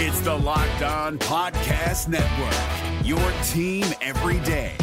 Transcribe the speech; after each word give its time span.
It's 0.00 0.20
the 0.20 0.32
Locked 0.32 0.82
On 0.82 1.18
Podcast 1.18 2.06
Network, 2.06 3.04
your 3.04 3.18
team 3.48 3.84
every 4.00 4.38
day. 4.46 4.76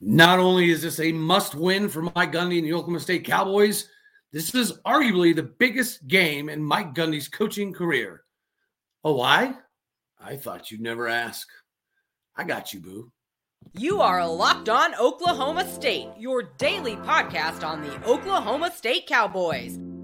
Not 0.00 0.40
only 0.40 0.70
is 0.70 0.82
this 0.82 0.98
a 0.98 1.12
must 1.12 1.54
win 1.54 1.88
for 1.88 2.02
Mike 2.02 2.32
Gundy 2.32 2.58
and 2.58 2.66
the 2.66 2.72
Oklahoma 2.72 2.98
State 2.98 3.24
Cowboys, 3.24 3.90
this 4.32 4.52
is 4.56 4.80
arguably 4.84 5.36
the 5.36 5.44
biggest 5.44 6.08
game 6.08 6.48
in 6.48 6.60
Mike 6.60 6.94
Gundy's 6.94 7.28
coaching 7.28 7.72
career. 7.72 8.24
Oh, 9.04 9.14
why? 9.14 9.54
I 10.20 10.34
thought 10.34 10.72
you'd 10.72 10.80
never 10.80 11.06
ask. 11.06 11.46
I 12.34 12.42
got 12.42 12.72
you, 12.72 12.80
boo. 12.80 13.12
You 13.78 14.00
are 14.00 14.18
a 14.18 14.26
Locked 14.26 14.68
On 14.68 14.96
Oklahoma 14.96 15.64
State, 15.72 16.08
your 16.18 16.42
daily 16.42 16.96
podcast 16.96 17.64
on 17.64 17.82
the 17.82 18.04
Oklahoma 18.04 18.72
State 18.74 19.06
Cowboys, 19.06 19.78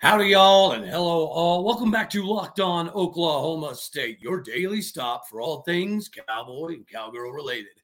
Howdy, 0.00 0.28
y'all, 0.28 0.72
and 0.72 0.86
hello, 0.86 1.26
all. 1.26 1.62
Welcome 1.62 1.90
back 1.90 2.08
to 2.08 2.24
Locked 2.24 2.58
On 2.58 2.88
Oklahoma 2.88 3.74
State, 3.74 4.18
your 4.18 4.40
daily 4.40 4.80
stop 4.80 5.28
for 5.28 5.42
all 5.42 5.60
things 5.60 6.08
cowboy 6.08 6.68
and 6.68 6.88
cowgirl 6.88 7.32
related. 7.32 7.82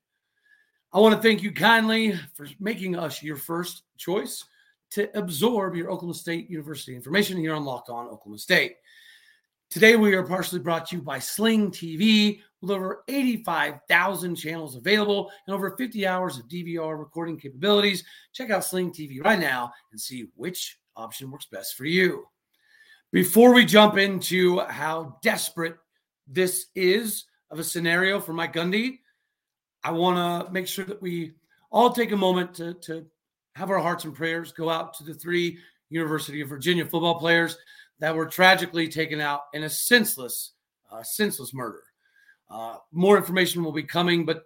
I 0.94 0.98
want 0.98 1.14
to 1.14 1.20
thank 1.20 1.42
you 1.42 1.52
kindly 1.52 2.18
for 2.32 2.48
making 2.58 2.96
us 2.96 3.22
your 3.22 3.36
first 3.36 3.82
choice 3.98 4.42
to 4.92 5.14
absorb 5.14 5.76
your 5.76 5.90
Oklahoma 5.90 6.14
State 6.14 6.48
University 6.48 6.96
information 6.96 7.36
here 7.36 7.52
on 7.52 7.66
Locked 7.66 7.90
On 7.90 8.06
Oklahoma 8.06 8.38
State. 8.38 8.76
Today, 9.68 9.96
we 9.96 10.14
are 10.14 10.22
partially 10.22 10.60
brought 10.60 10.86
to 10.86 10.96
you 10.96 11.02
by 11.02 11.18
Sling 11.18 11.70
TV 11.70 12.40
with 12.62 12.70
over 12.70 13.04
85,000 13.08 14.36
channels 14.36 14.74
available 14.74 15.30
and 15.46 15.54
over 15.54 15.76
50 15.76 16.06
hours 16.06 16.38
of 16.38 16.48
DVR 16.48 16.98
recording 16.98 17.38
capabilities. 17.38 18.04
Check 18.32 18.48
out 18.48 18.64
Sling 18.64 18.90
TV 18.90 19.22
right 19.22 19.38
now 19.38 19.70
and 19.92 20.00
see 20.00 20.28
which 20.34 20.78
option 20.96 21.30
works 21.30 21.46
best 21.46 21.74
for 21.74 21.84
you. 21.84 22.26
Before 23.12 23.54
we 23.54 23.64
jump 23.64 23.96
into 23.98 24.60
how 24.60 25.18
desperate 25.22 25.76
this 26.26 26.66
is 26.74 27.24
of 27.50 27.58
a 27.58 27.64
scenario 27.64 28.20
for 28.20 28.32
Mike 28.32 28.52
Gundy, 28.54 28.98
I 29.84 29.92
want 29.92 30.46
to 30.46 30.52
make 30.52 30.66
sure 30.66 30.84
that 30.84 31.00
we 31.00 31.34
all 31.70 31.90
take 31.90 32.12
a 32.12 32.16
moment 32.16 32.54
to, 32.54 32.74
to 32.74 33.06
have 33.54 33.70
our 33.70 33.78
hearts 33.78 34.04
and 34.04 34.14
prayers 34.14 34.52
go 34.52 34.68
out 34.68 34.94
to 34.94 35.04
the 35.04 35.14
three 35.14 35.58
University 35.88 36.40
of 36.40 36.48
Virginia 36.48 36.84
football 36.84 37.18
players 37.18 37.56
that 38.00 38.14
were 38.14 38.26
tragically 38.26 38.88
taken 38.88 39.20
out 39.20 39.42
in 39.54 39.64
a 39.64 39.70
senseless, 39.70 40.52
uh, 40.90 41.02
senseless 41.02 41.54
murder. 41.54 41.82
Uh, 42.50 42.76
more 42.92 43.16
information 43.16 43.64
will 43.64 43.72
be 43.72 43.82
coming, 43.82 44.24
but 44.24 44.44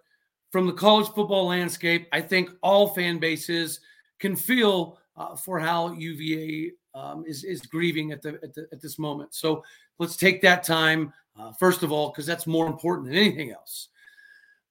from 0.52 0.66
the 0.66 0.72
college 0.72 1.08
football 1.08 1.46
landscape, 1.46 2.08
I 2.12 2.20
think 2.20 2.50
all 2.62 2.88
fan 2.88 3.18
bases 3.18 3.80
can 4.18 4.36
feel 4.36 4.98
uh, 5.20 5.36
for 5.36 5.60
how 5.60 5.92
UVA 5.92 6.72
um, 6.94 7.24
is 7.26 7.44
is 7.44 7.60
grieving 7.60 8.10
at 8.10 8.22
the, 8.22 8.40
at 8.42 8.54
the, 8.54 8.66
at 8.72 8.80
this 8.80 8.98
moment. 8.98 9.34
So 9.34 9.62
let's 9.98 10.16
take 10.16 10.40
that 10.42 10.64
time 10.64 11.12
uh, 11.38 11.52
first 11.52 11.82
of 11.82 11.92
all 11.92 12.08
because 12.08 12.24
that's 12.24 12.46
more 12.46 12.66
important 12.66 13.08
than 13.08 13.18
anything 13.18 13.50
else. 13.50 13.88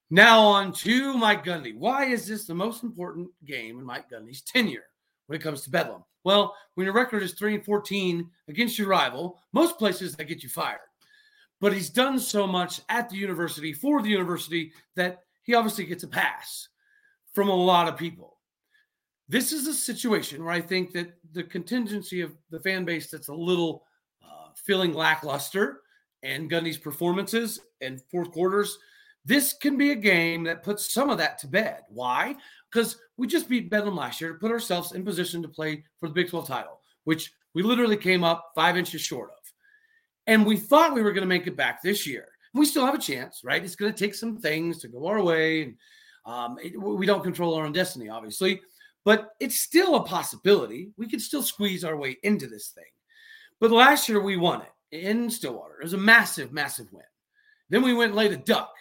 Now 0.09 0.39
on 0.41 0.73
to 0.73 1.13
Mike 1.13 1.45
Gundy. 1.45 1.77
Why 1.77 2.05
is 2.05 2.25
this 2.25 2.45
the 2.45 2.55
most 2.55 2.81
important 2.81 3.29
game 3.45 3.77
in 3.77 3.85
Mike 3.85 4.09
Gundy's 4.09 4.41
tenure 4.41 4.85
when 5.27 5.39
it 5.39 5.43
comes 5.43 5.61
to 5.61 5.69
Bedlam? 5.69 6.03
Well, 6.23 6.55
when 6.73 6.85
your 6.85 6.95
record 6.95 7.21
is 7.21 7.33
three 7.33 7.53
and 7.53 7.63
fourteen 7.63 8.27
against 8.47 8.79
your 8.79 8.87
rival, 8.87 9.39
most 9.53 9.77
places 9.77 10.15
that 10.15 10.23
get 10.23 10.41
you 10.41 10.49
fired. 10.49 10.79
But 11.61 11.73
he's 11.73 11.91
done 11.91 12.17
so 12.17 12.47
much 12.47 12.81
at 12.89 13.07
the 13.09 13.17
university 13.17 13.71
for 13.71 14.01
the 14.01 14.09
university 14.09 14.71
that 14.95 15.19
he 15.43 15.53
obviously 15.53 15.85
gets 15.85 16.03
a 16.03 16.07
pass 16.07 16.69
from 17.33 17.49
a 17.49 17.55
lot 17.55 17.87
of 17.87 17.97
people 17.97 18.38
this 19.29 19.53
is 19.53 19.67
a 19.67 19.73
situation 19.73 20.43
where 20.43 20.53
I 20.53 20.59
think 20.59 20.91
that 20.93 21.13
the 21.33 21.43
contingency 21.43 22.21
of 22.21 22.35
the 22.49 22.59
fan 22.59 22.83
base 22.83 23.11
that's 23.11 23.27
a 23.27 23.33
little 23.33 23.85
uh, 24.23 24.49
feeling 24.55 24.91
lackluster 24.91 25.81
and 26.23 26.49
Gundy's 26.49 26.79
performances 26.79 27.59
and 27.79 28.01
fourth 28.11 28.31
quarters, 28.31 28.79
this 29.23 29.53
can 29.53 29.77
be 29.77 29.91
a 29.91 29.95
game 29.95 30.43
that 30.45 30.63
puts 30.63 30.91
some 30.91 31.11
of 31.11 31.19
that 31.19 31.37
to 31.39 31.47
bed. 31.47 31.81
Why? 31.89 32.35
Because 32.71 32.97
we 33.17 33.27
just 33.27 33.47
beat 33.47 33.69
Bedlam 33.69 33.95
last 33.95 34.19
year 34.19 34.33
to 34.33 34.39
put 34.39 34.51
ourselves 34.51 34.93
in 34.93 35.05
position 35.05 35.43
to 35.43 35.47
play 35.47 35.83
for 35.99 36.09
the 36.09 36.15
Big 36.15 36.29
12 36.29 36.47
title, 36.47 36.79
which 37.03 37.31
we 37.53 37.61
literally 37.61 37.97
came 37.97 38.23
up 38.23 38.51
five 38.55 38.77
inches 38.77 39.01
short 39.01 39.29
of. 39.29 39.53
And 40.25 40.43
we 40.43 40.57
thought 40.57 40.95
we 40.95 41.03
were 41.03 41.13
going 41.13 41.21
to 41.21 41.27
make 41.27 41.45
it 41.45 41.55
back 41.55 41.83
this 41.83 42.07
year. 42.07 42.29
We 42.55 42.65
still 42.65 42.85
have 42.85 42.95
a 42.95 42.99
chance, 42.99 43.41
right? 43.43 43.63
It's 43.63 43.75
going 43.75 43.93
to 43.93 43.97
take 43.97 44.15
some 44.15 44.37
things 44.37 44.79
to 44.79 44.87
go 44.87 45.05
our 45.05 45.21
way. 45.21 45.63
And 45.63 45.75
um, 46.25 46.57
it, 46.63 46.79
we 46.81 47.05
don't 47.05 47.23
control 47.23 47.53
our 47.53 47.65
own 47.65 47.73
destiny, 47.73 48.09
obviously 48.09 48.61
but 49.05 49.29
it's 49.39 49.59
still 49.59 49.95
a 49.95 50.03
possibility. 50.03 50.91
We 50.97 51.09
could 51.09 51.21
still 51.21 51.43
squeeze 51.43 51.83
our 51.83 51.97
way 51.97 52.17
into 52.23 52.47
this 52.47 52.69
thing. 52.69 52.83
But 53.59 53.71
last 53.71 54.09
year 54.09 54.21
we 54.21 54.37
won 54.37 54.61
it 54.61 55.05
in 55.05 55.29
Stillwater. 55.29 55.79
It 55.79 55.83
was 55.83 55.93
a 55.93 55.97
massive, 55.97 56.51
massive 56.51 56.91
win. 56.91 57.03
Then 57.69 57.83
we 57.83 57.93
went 57.93 58.09
and 58.09 58.17
laid 58.17 58.31
a 58.31 58.37
duck 58.37 58.73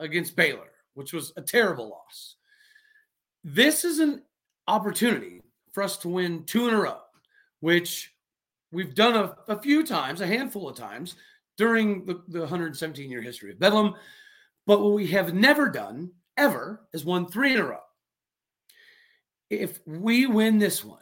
against 0.00 0.36
Baylor, 0.36 0.70
which 0.94 1.12
was 1.12 1.32
a 1.36 1.42
terrible 1.42 1.88
loss. 1.88 2.36
This 3.44 3.84
is 3.84 3.98
an 3.98 4.22
opportunity 4.68 5.42
for 5.72 5.82
us 5.82 5.96
to 5.98 6.08
win 6.08 6.44
two 6.44 6.68
in 6.68 6.74
a 6.74 6.80
row, 6.80 6.98
which 7.60 8.12
we've 8.72 8.94
done 8.94 9.14
a, 9.16 9.36
a 9.52 9.60
few 9.60 9.84
times, 9.84 10.20
a 10.20 10.26
handful 10.26 10.68
of 10.68 10.76
times 10.76 11.16
during 11.56 12.04
the, 12.04 12.22
the 12.28 12.40
117 12.40 13.10
year 13.10 13.22
history 13.22 13.50
of 13.52 13.58
Bedlam. 13.58 13.94
But 14.66 14.80
what 14.80 14.92
we 14.92 15.06
have 15.08 15.34
never 15.34 15.68
done 15.68 16.10
ever 16.36 16.86
is 16.92 17.04
won 17.04 17.26
three 17.26 17.52
in 17.52 17.60
a 17.60 17.64
row 17.64 17.80
if 19.52 19.80
we 19.86 20.26
win 20.26 20.58
this 20.58 20.84
one, 20.84 20.98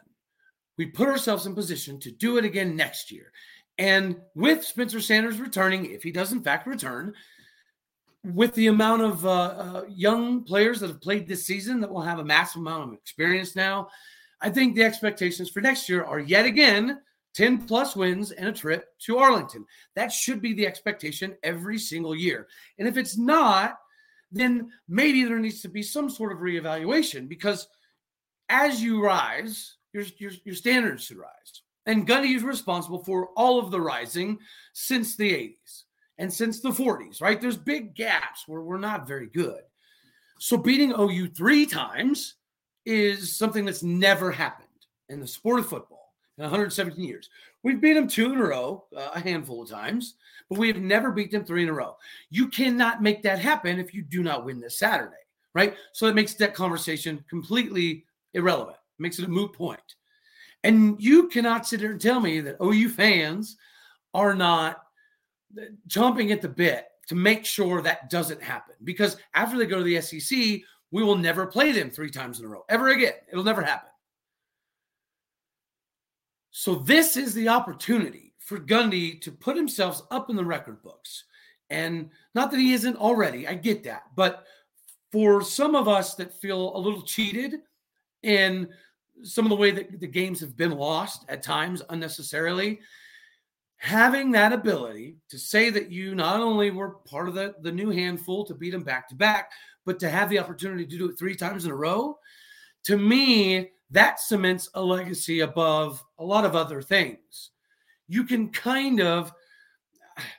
we 0.77 0.85
put 0.85 1.07
ourselves 1.07 1.45
in 1.45 1.55
position 1.55 1.99
to 2.01 2.11
do 2.11 2.37
it 2.37 2.45
again 2.45 2.75
next 2.75 3.11
year. 3.11 3.31
And 3.77 4.17
with 4.35 4.65
Spencer 4.65 4.99
Sanders 4.99 5.39
returning, 5.39 5.85
if 5.85 6.03
he 6.03 6.11
does 6.11 6.31
in 6.31 6.41
fact 6.41 6.67
return, 6.67 7.13
with 8.23 8.53
the 8.53 8.67
amount 8.67 9.01
of 9.01 9.25
uh, 9.25 9.29
uh, 9.29 9.83
young 9.89 10.43
players 10.43 10.79
that 10.79 10.89
have 10.89 11.01
played 11.01 11.27
this 11.27 11.45
season 11.45 11.79
that 11.79 11.91
will 11.91 12.01
have 12.01 12.19
a 12.19 12.25
massive 12.25 12.61
amount 12.61 12.89
of 12.89 12.93
experience 12.93 13.55
now, 13.55 13.87
I 14.41 14.49
think 14.49 14.75
the 14.75 14.83
expectations 14.83 15.49
for 15.49 15.61
next 15.61 15.87
year 15.89 16.03
are 16.03 16.19
yet 16.19 16.45
again 16.45 16.99
10 17.33 17.65
plus 17.65 17.95
wins 17.95 18.31
and 18.31 18.49
a 18.49 18.51
trip 18.51 18.85
to 18.99 19.17
Arlington. 19.17 19.65
That 19.95 20.11
should 20.11 20.41
be 20.41 20.53
the 20.53 20.67
expectation 20.67 21.35
every 21.41 21.79
single 21.79 22.13
year. 22.13 22.47
And 22.77 22.87
if 22.87 22.97
it's 22.97 23.17
not, 23.17 23.79
then 24.31 24.69
maybe 24.87 25.23
there 25.23 25.39
needs 25.39 25.61
to 25.61 25.69
be 25.69 25.81
some 25.81 26.09
sort 26.09 26.33
of 26.33 26.39
reevaluation 26.39 27.29
because– 27.29 27.67
as 28.51 28.83
you 28.83 29.03
rise, 29.03 29.77
your, 29.93 30.03
your, 30.17 30.31
your 30.43 30.55
standards 30.55 31.05
should 31.05 31.17
rise. 31.17 31.63
And 31.87 32.07
Gundy 32.07 32.35
is 32.35 32.43
responsible 32.43 33.03
for 33.03 33.29
all 33.35 33.57
of 33.57 33.71
the 33.71 33.81
rising 33.81 34.37
since 34.73 35.15
the 35.15 35.31
80s 35.31 35.83
and 36.19 36.31
since 36.31 36.59
the 36.59 36.69
40s, 36.69 37.21
right? 37.21 37.41
There's 37.41 37.57
big 37.57 37.95
gaps 37.95 38.47
where 38.47 38.61
we're 38.61 38.77
not 38.77 39.07
very 39.07 39.27
good. 39.27 39.61
So 40.37 40.57
beating 40.57 40.93
OU 40.97 41.29
three 41.29 41.65
times 41.65 42.35
is 42.85 43.35
something 43.35 43.65
that's 43.65 43.83
never 43.83 44.31
happened 44.31 44.67
in 45.09 45.19
the 45.19 45.27
sport 45.27 45.59
of 45.59 45.67
football 45.67 46.13
in 46.37 46.43
117 46.43 47.03
years. 47.03 47.29
We've 47.63 47.81
beat 47.81 47.93
them 47.93 48.07
two 48.07 48.33
in 48.33 48.39
a 48.39 48.43
row, 48.43 48.85
uh, 48.95 49.11
a 49.15 49.19
handful 49.19 49.63
of 49.63 49.69
times, 49.69 50.15
but 50.49 50.59
we 50.59 50.67
have 50.67 50.77
never 50.77 51.11
beat 51.11 51.31
them 51.31 51.45
three 51.45 51.63
in 51.63 51.69
a 51.69 51.73
row. 51.73 51.95
You 52.29 52.47
cannot 52.49 53.01
make 53.01 53.23
that 53.23 53.39
happen 53.39 53.79
if 53.79 53.93
you 53.93 54.01
do 54.01 54.23
not 54.23 54.45
win 54.45 54.59
this 54.59 54.77
Saturday, 54.77 55.15
right? 55.53 55.75
So 55.93 56.07
it 56.07 56.15
makes 56.15 56.33
that 56.35 56.53
conversation 56.53 57.23
completely 57.29 58.05
irrelevant. 58.33 58.77
makes 58.99 59.19
it 59.19 59.25
a 59.25 59.29
moot 59.29 59.53
point. 59.53 59.79
And 60.63 61.01
you 61.01 61.27
cannot 61.27 61.65
sit 61.65 61.79
there 61.79 61.91
and 61.91 62.01
tell 62.01 62.19
me 62.19 62.39
that 62.41 62.57
OU 62.61 62.89
fans 62.89 63.57
are 64.13 64.35
not 64.35 64.83
jumping 65.87 66.31
at 66.31 66.41
the 66.41 66.49
bit 66.49 66.85
to 67.07 67.15
make 67.15 67.45
sure 67.45 67.81
that 67.81 68.09
doesn't 68.09 68.41
happen. 68.41 68.75
Because 68.83 69.17
after 69.33 69.57
they 69.57 69.65
go 69.65 69.79
to 69.79 69.83
the 69.83 69.99
SEC, 70.01 70.61
we 70.91 71.03
will 71.03 71.17
never 71.17 71.47
play 71.47 71.71
them 71.71 71.89
three 71.89 72.11
times 72.11 72.39
in 72.39 72.45
a 72.45 72.47
row 72.47 72.63
ever 72.69 72.89
again. 72.89 73.13
It'll 73.31 73.43
never 73.43 73.61
happen. 73.61 73.89
So 76.51 76.75
this 76.75 77.17
is 77.17 77.33
the 77.33 77.49
opportunity 77.49 78.33
for 78.37 78.59
Gundy 78.59 79.19
to 79.21 79.31
put 79.31 79.55
himself 79.55 80.01
up 80.11 80.29
in 80.29 80.35
the 80.35 80.45
record 80.45 80.83
books. 80.83 81.23
And 81.69 82.09
not 82.35 82.51
that 82.51 82.59
he 82.59 82.73
isn't 82.73 82.97
already, 82.97 83.47
I 83.47 83.53
get 83.53 83.83
that. 83.85 84.03
But 84.15 84.45
for 85.11 85.41
some 85.41 85.75
of 85.75 85.87
us 85.87 86.15
that 86.15 86.39
feel 86.39 86.75
a 86.75 86.77
little 86.77 87.01
cheated 87.01 87.55
in 88.23 88.67
some 89.23 89.45
of 89.45 89.49
the 89.49 89.55
way 89.55 89.71
that 89.71 89.99
the 89.99 90.07
games 90.07 90.39
have 90.39 90.57
been 90.57 90.71
lost 90.71 91.25
at 91.29 91.43
times 91.43 91.81
unnecessarily 91.89 92.79
having 93.81 94.29
that 94.29 94.53
ability 94.53 95.17
to 95.27 95.39
say 95.39 95.71
that 95.71 95.91
you 95.91 96.13
not 96.13 96.39
only 96.39 96.69
were 96.69 96.97
part 97.07 97.27
of 97.27 97.33
the, 97.33 97.55
the 97.61 97.71
new 97.71 97.89
handful 97.89 98.45
to 98.45 98.53
beat 98.53 98.69
them 98.69 98.83
back 98.83 99.09
to 99.09 99.15
back 99.15 99.51
but 99.85 99.99
to 99.99 100.07
have 100.07 100.29
the 100.29 100.37
opportunity 100.37 100.85
to 100.85 100.97
do 100.99 101.09
it 101.09 101.17
three 101.17 101.35
times 101.35 101.65
in 101.65 101.71
a 101.71 101.75
row, 101.75 102.15
to 102.83 102.95
me, 102.95 103.71
that 103.89 104.19
cements 104.19 104.69
a 104.75 104.81
legacy 104.81 105.39
above 105.39 106.03
a 106.19 106.23
lot 106.23 106.45
of 106.45 106.55
other 106.55 106.79
things. 106.79 107.49
You 108.07 108.23
can 108.23 108.49
kind 108.49 109.01
of 109.01 109.33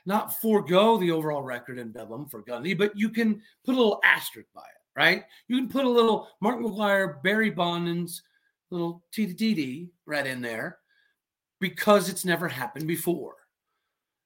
not 0.05 0.39
forego 0.39 0.97
the 0.97 1.11
overall 1.11 1.43
record 1.43 1.77
in 1.79 1.91
Bedlam 1.91 2.27
for 2.27 2.43
Gundy, 2.43 2.77
but 2.77 2.97
you 2.97 3.09
can 3.09 3.41
put 3.65 3.75
a 3.75 3.77
little 3.77 3.99
asterisk 4.05 4.47
by 4.55 4.61
it, 4.61 4.82
right? 4.95 5.23
You 5.47 5.57
can 5.57 5.69
put 5.69 5.85
a 5.85 5.89
little 5.89 6.29
Mark 6.41 6.59
McGwire, 6.59 7.21
Barry 7.23 7.49
Bonds, 7.49 8.21
little 8.69 9.03
TDD 9.15 9.89
right 10.05 10.25
in 10.25 10.41
there 10.41 10.79
because 11.59 12.09
it's 12.09 12.25
never 12.25 12.47
happened 12.47 12.87
before. 12.87 13.35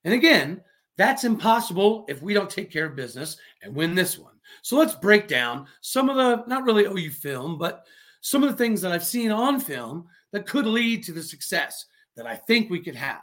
And 0.03 0.13
again, 0.13 0.61
that's 0.97 1.25
impossible 1.25 2.05
if 2.07 2.21
we 2.21 2.33
don't 2.33 2.49
take 2.49 2.71
care 2.71 2.85
of 2.85 2.95
business 2.95 3.37
and 3.61 3.75
win 3.75 3.93
this 3.93 4.17
one. 4.17 4.33
So 4.61 4.77
let's 4.77 4.95
break 4.95 5.27
down 5.27 5.67
some 5.81 6.09
of 6.09 6.15
the, 6.15 6.43
not 6.47 6.63
really 6.63 6.85
OU 6.85 7.11
film, 7.11 7.57
but 7.57 7.85
some 8.21 8.43
of 8.43 8.49
the 8.49 8.57
things 8.57 8.81
that 8.81 8.91
I've 8.91 9.05
seen 9.05 9.31
on 9.31 9.59
film 9.59 10.07
that 10.31 10.47
could 10.47 10.65
lead 10.65 11.03
to 11.03 11.11
the 11.11 11.21
success 11.21 11.85
that 12.15 12.25
I 12.25 12.35
think 12.35 12.69
we 12.69 12.79
could 12.79 12.95
have. 12.95 13.21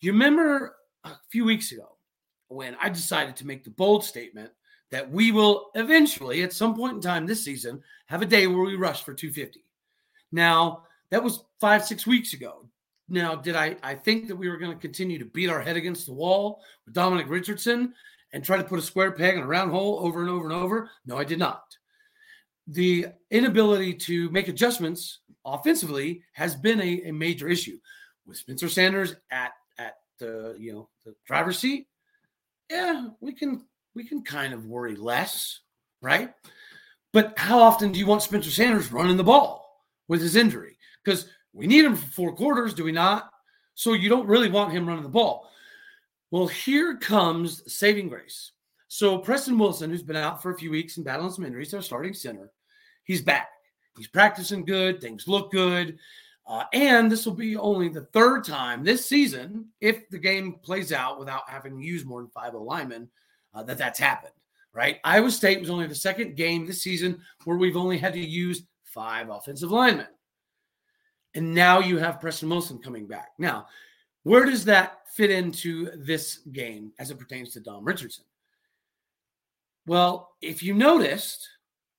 You 0.00 0.12
remember 0.12 0.76
a 1.04 1.12
few 1.30 1.44
weeks 1.44 1.72
ago 1.72 1.96
when 2.48 2.76
I 2.80 2.88
decided 2.88 3.36
to 3.36 3.46
make 3.46 3.64
the 3.64 3.70
bold 3.70 4.04
statement 4.04 4.50
that 4.90 5.10
we 5.10 5.32
will 5.32 5.70
eventually, 5.74 6.42
at 6.42 6.52
some 6.52 6.74
point 6.74 6.94
in 6.94 7.00
time 7.00 7.26
this 7.26 7.44
season, 7.44 7.82
have 8.06 8.22
a 8.22 8.26
day 8.26 8.46
where 8.46 8.64
we 8.64 8.74
rush 8.74 9.04
for 9.04 9.14
250. 9.14 9.64
Now, 10.32 10.84
that 11.10 11.22
was 11.22 11.44
five, 11.60 11.84
six 11.84 12.06
weeks 12.06 12.32
ago. 12.32 12.66
Now, 13.08 13.34
did 13.34 13.56
I, 13.56 13.76
I 13.82 13.94
think 13.94 14.28
that 14.28 14.36
we 14.36 14.48
were 14.48 14.56
going 14.56 14.72
to 14.72 14.78
continue 14.78 15.18
to 15.18 15.24
beat 15.24 15.50
our 15.50 15.60
head 15.60 15.76
against 15.76 16.06
the 16.06 16.12
wall 16.12 16.60
with 16.84 16.94
Dominic 16.94 17.28
Richardson 17.28 17.92
and 18.32 18.44
try 18.44 18.56
to 18.56 18.64
put 18.64 18.78
a 18.78 18.82
square 18.82 19.12
peg 19.12 19.36
in 19.36 19.42
a 19.42 19.46
round 19.46 19.72
hole 19.72 19.98
over 20.00 20.20
and 20.20 20.30
over 20.30 20.44
and 20.44 20.52
over? 20.52 20.90
No, 21.04 21.18
I 21.18 21.24
did 21.24 21.38
not. 21.38 21.64
The 22.68 23.06
inability 23.30 23.94
to 23.94 24.30
make 24.30 24.46
adjustments 24.46 25.20
offensively 25.44 26.22
has 26.32 26.54
been 26.54 26.80
a, 26.80 27.08
a 27.08 27.12
major 27.12 27.48
issue 27.48 27.78
with 28.26 28.36
Spencer 28.36 28.68
Sanders 28.68 29.16
at 29.32 29.52
at 29.78 29.94
the 30.20 30.54
you 30.58 30.72
know 30.72 30.88
the 31.04 31.14
driver's 31.26 31.58
seat. 31.58 31.88
Yeah, 32.70 33.08
we 33.20 33.32
can 33.32 33.66
we 33.94 34.04
can 34.04 34.22
kind 34.22 34.52
of 34.52 34.66
worry 34.66 34.96
less, 34.96 35.60
right? 36.00 36.32
But 37.12 37.38
how 37.38 37.58
often 37.58 37.92
do 37.92 37.98
you 37.98 38.06
want 38.06 38.22
Spencer 38.22 38.50
Sanders 38.50 38.92
running 38.92 39.16
the 39.16 39.24
ball 39.24 39.82
with 40.08 40.20
his 40.20 40.36
injury? 40.36 40.76
Because 41.04 41.26
we 41.52 41.66
need 41.66 41.84
him 41.84 41.96
for 41.96 42.10
four 42.10 42.34
quarters, 42.34 42.74
do 42.74 42.84
we 42.84 42.92
not? 42.92 43.30
So 43.74 43.94
you 43.94 44.08
don't 44.08 44.28
really 44.28 44.50
want 44.50 44.72
him 44.72 44.86
running 44.86 45.02
the 45.02 45.08
ball. 45.08 45.50
Well, 46.30 46.46
here 46.46 46.96
comes 46.96 47.62
saving 47.72 48.08
grace. 48.08 48.52
So 48.86 49.18
Preston 49.18 49.58
Wilson, 49.58 49.90
who's 49.90 50.02
been 50.02 50.16
out 50.16 50.42
for 50.42 50.52
a 50.52 50.58
few 50.58 50.70
weeks 50.70 50.96
and 50.96 51.04
battling 51.04 51.32
some 51.32 51.44
injuries, 51.44 51.74
our 51.74 51.82
starting 51.82 52.14
center, 52.14 52.52
he's 53.04 53.22
back. 53.22 53.48
He's 53.96 54.08
practicing 54.08 54.64
good. 54.64 55.00
Things 55.00 55.26
look 55.26 55.50
good. 55.50 55.98
Uh, 56.46 56.64
and 56.72 57.10
this 57.10 57.26
will 57.26 57.34
be 57.34 57.56
only 57.56 57.88
the 57.88 58.06
third 58.06 58.44
time 58.44 58.82
this 58.82 59.06
season, 59.06 59.66
if 59.80 60.08
the 60.10 60.18
game 60.18 60.54
plays 60.62 60.92
out 60.92 61.18
without 61.18 61.48
having 61.48 61.78
to 61.78 61.84
use 61.84 62.04
more 62.04 62.20
than 62.20 62.30
five 62.30 62.54
linemen, 62.54 63.08
uh, 63.54 63.62
that 63.64 63.78
that's 63.78 63.98
happened, 63.98 64.32
right? 64.72 64.98
Iowa 65.04 65.30
State 65.30 65.60
was 65.60 65.70
only 65.70 65.86
the 65.86 65.94
second 65.94 66.36
game 66.36 66.66
this 66.66 66.82
season 66.82 67.20
where 67.44 67.56
we've 67.56 67.76
only 67.76 67.98
had 67.98 68.12
to 68.14 68.20
use 68.20 68.62
five 68.84 69.28
offensive 69.28 69.70
linemen. 69.70 70.06
And 71.34 71.54
now 71.54 71.78
you 71.78 71.98
have 71.98 72.20
Preston 72.20 72.48
Wilson 72.48 72.78
coming 72.78 73.06
back. 73.06 73.28
Now, 73.38 73.66
where 74.24 74.44
does 74.44 74.64
that 74.64 75.08
fit 75.14 75.30
into 75.30 75.90
this 75.96 76.38
game 76.52 76.92
as 76.98 77.10
it 77.10 77.18
pertains 77.18 77.52
to 77.52 77.60
Dom 77.60 77.84
Richardson? 77.84 78.24
Well, 79.86 80.32
if 80.40 80.62
you 80.62 80.74
noticed, 80.74 81.48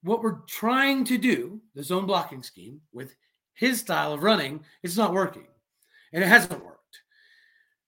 what 0.04 0.22
we're 0.22 0.40
trying 0.48 1.06
to 1.06 1.18
do, 1.18 1.62
the 1.76 1.84
zone 1.84 2.06
blocking 2.06 2.44
scheme 2.44 2.82
with 2.92 3.16
his 3.54 3.80
style 3.80 4.14
of 4.14 4.24
running, 4.24 4.64
it's 4.84 4.98
not 4.98 5.14
working. 5.14 5.48
And 6.14 6.24
it 6.24 6.28
hasn't 6.28 6.64
worked. 6.64 7.02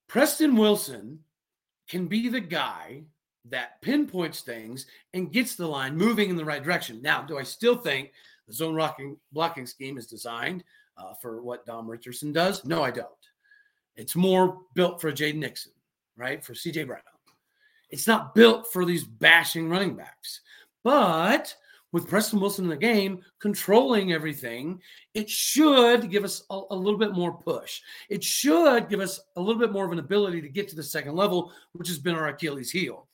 Preston 0.08 0.56
Wilson 0.56 1.20
can 1.88 2.06
be 2.06 2.28
the 2.28 2.40
guy 2.40 3.02
that 3.50 3.80
pinpoints 3.82 4.40
things 4.40 4.86
and 5.12 5.32
gets 5.32 5.54
the 5.54 5.66
line 5.66 5.96
moving 5.96 6.30
in 6.30 6.36
the 6.36 6.44
right 6.44 6.62
direction. 6.62 7.02
Now, 7.02 7.22
do 7.22 7.38
I 7.38 7.42
still 7.42 7.76
think 7.76 8.12
the 8.46 8.54
zone 8.54 8.74
blocking 8.74 9.16
blocking 9.32 9.66
scheme 9.66 9.98
is 9.98 10.06
designed 10.06 10.64
uh, 10.96 11.14
for 11.20 11.42
what 11.42 11.66
Dom 11.66 11.88
Richardson 11.88 12.32
does? 12.32 12.64
No, 12.64 12.82
I 12.82 12.90
don't. 12.90 13.08
It's 13.96 14.16
more 14.16 14.60
built 14.74 15.00
for 15.00 15.12
Jaden 15.12 15.36
Nixon, 15.36 15.72
right? 16.16 16.44
For 16.44 16.54
CJ 16.54 16.86
Brown. 16.86 17.00
It's 17.90 18.06
not 18.06 18.34
built 18.34 18.72
for 18.72 18.84
these 18.84 19.04
bashing 19.04 19.68
running 19.68 19.94
backs. 19.94 20.40
But 20.82 21.54
with 21.92 22.08
Preston 22.08 22.40
Wilson 22.40 22.64
in 22.64 22.70
the 22.70 22.76
game, 22.76 23.22
controlling 23.38 24.12
everything, 24.12 24.80
it 25.14 25.30
should 25.30 26.10
give 26.10 26.24
us 26.24 26.42
a, 26.50 26.60
a, 26.70 26.74
little 26.74 26.98
bit 26.98 27.12
more 27.12 27.32
push. 27.32 27.80
It 28.08 28.24
should 28.24 28.88
give 28.88 28.98
us 28.98 29.20
a 29.36 29.40
little 29.40 29.60
bit 29.60 29.70
more 29.70 29.86
of 29.86 29.92
an 29.92 30.00
ability 30.00 30.40
to 30.42 30.48
get 30.48 30.66
to 30.68 30.76
the 30.76 30.82
second 30.82 31.14
level, 31.14 31.52
which 31.72 31.86
has 31.86 32.00
been 32.00 32.16
our 32.16 32.28
Achilles 32.28 32.72
heel. 32.72 33.06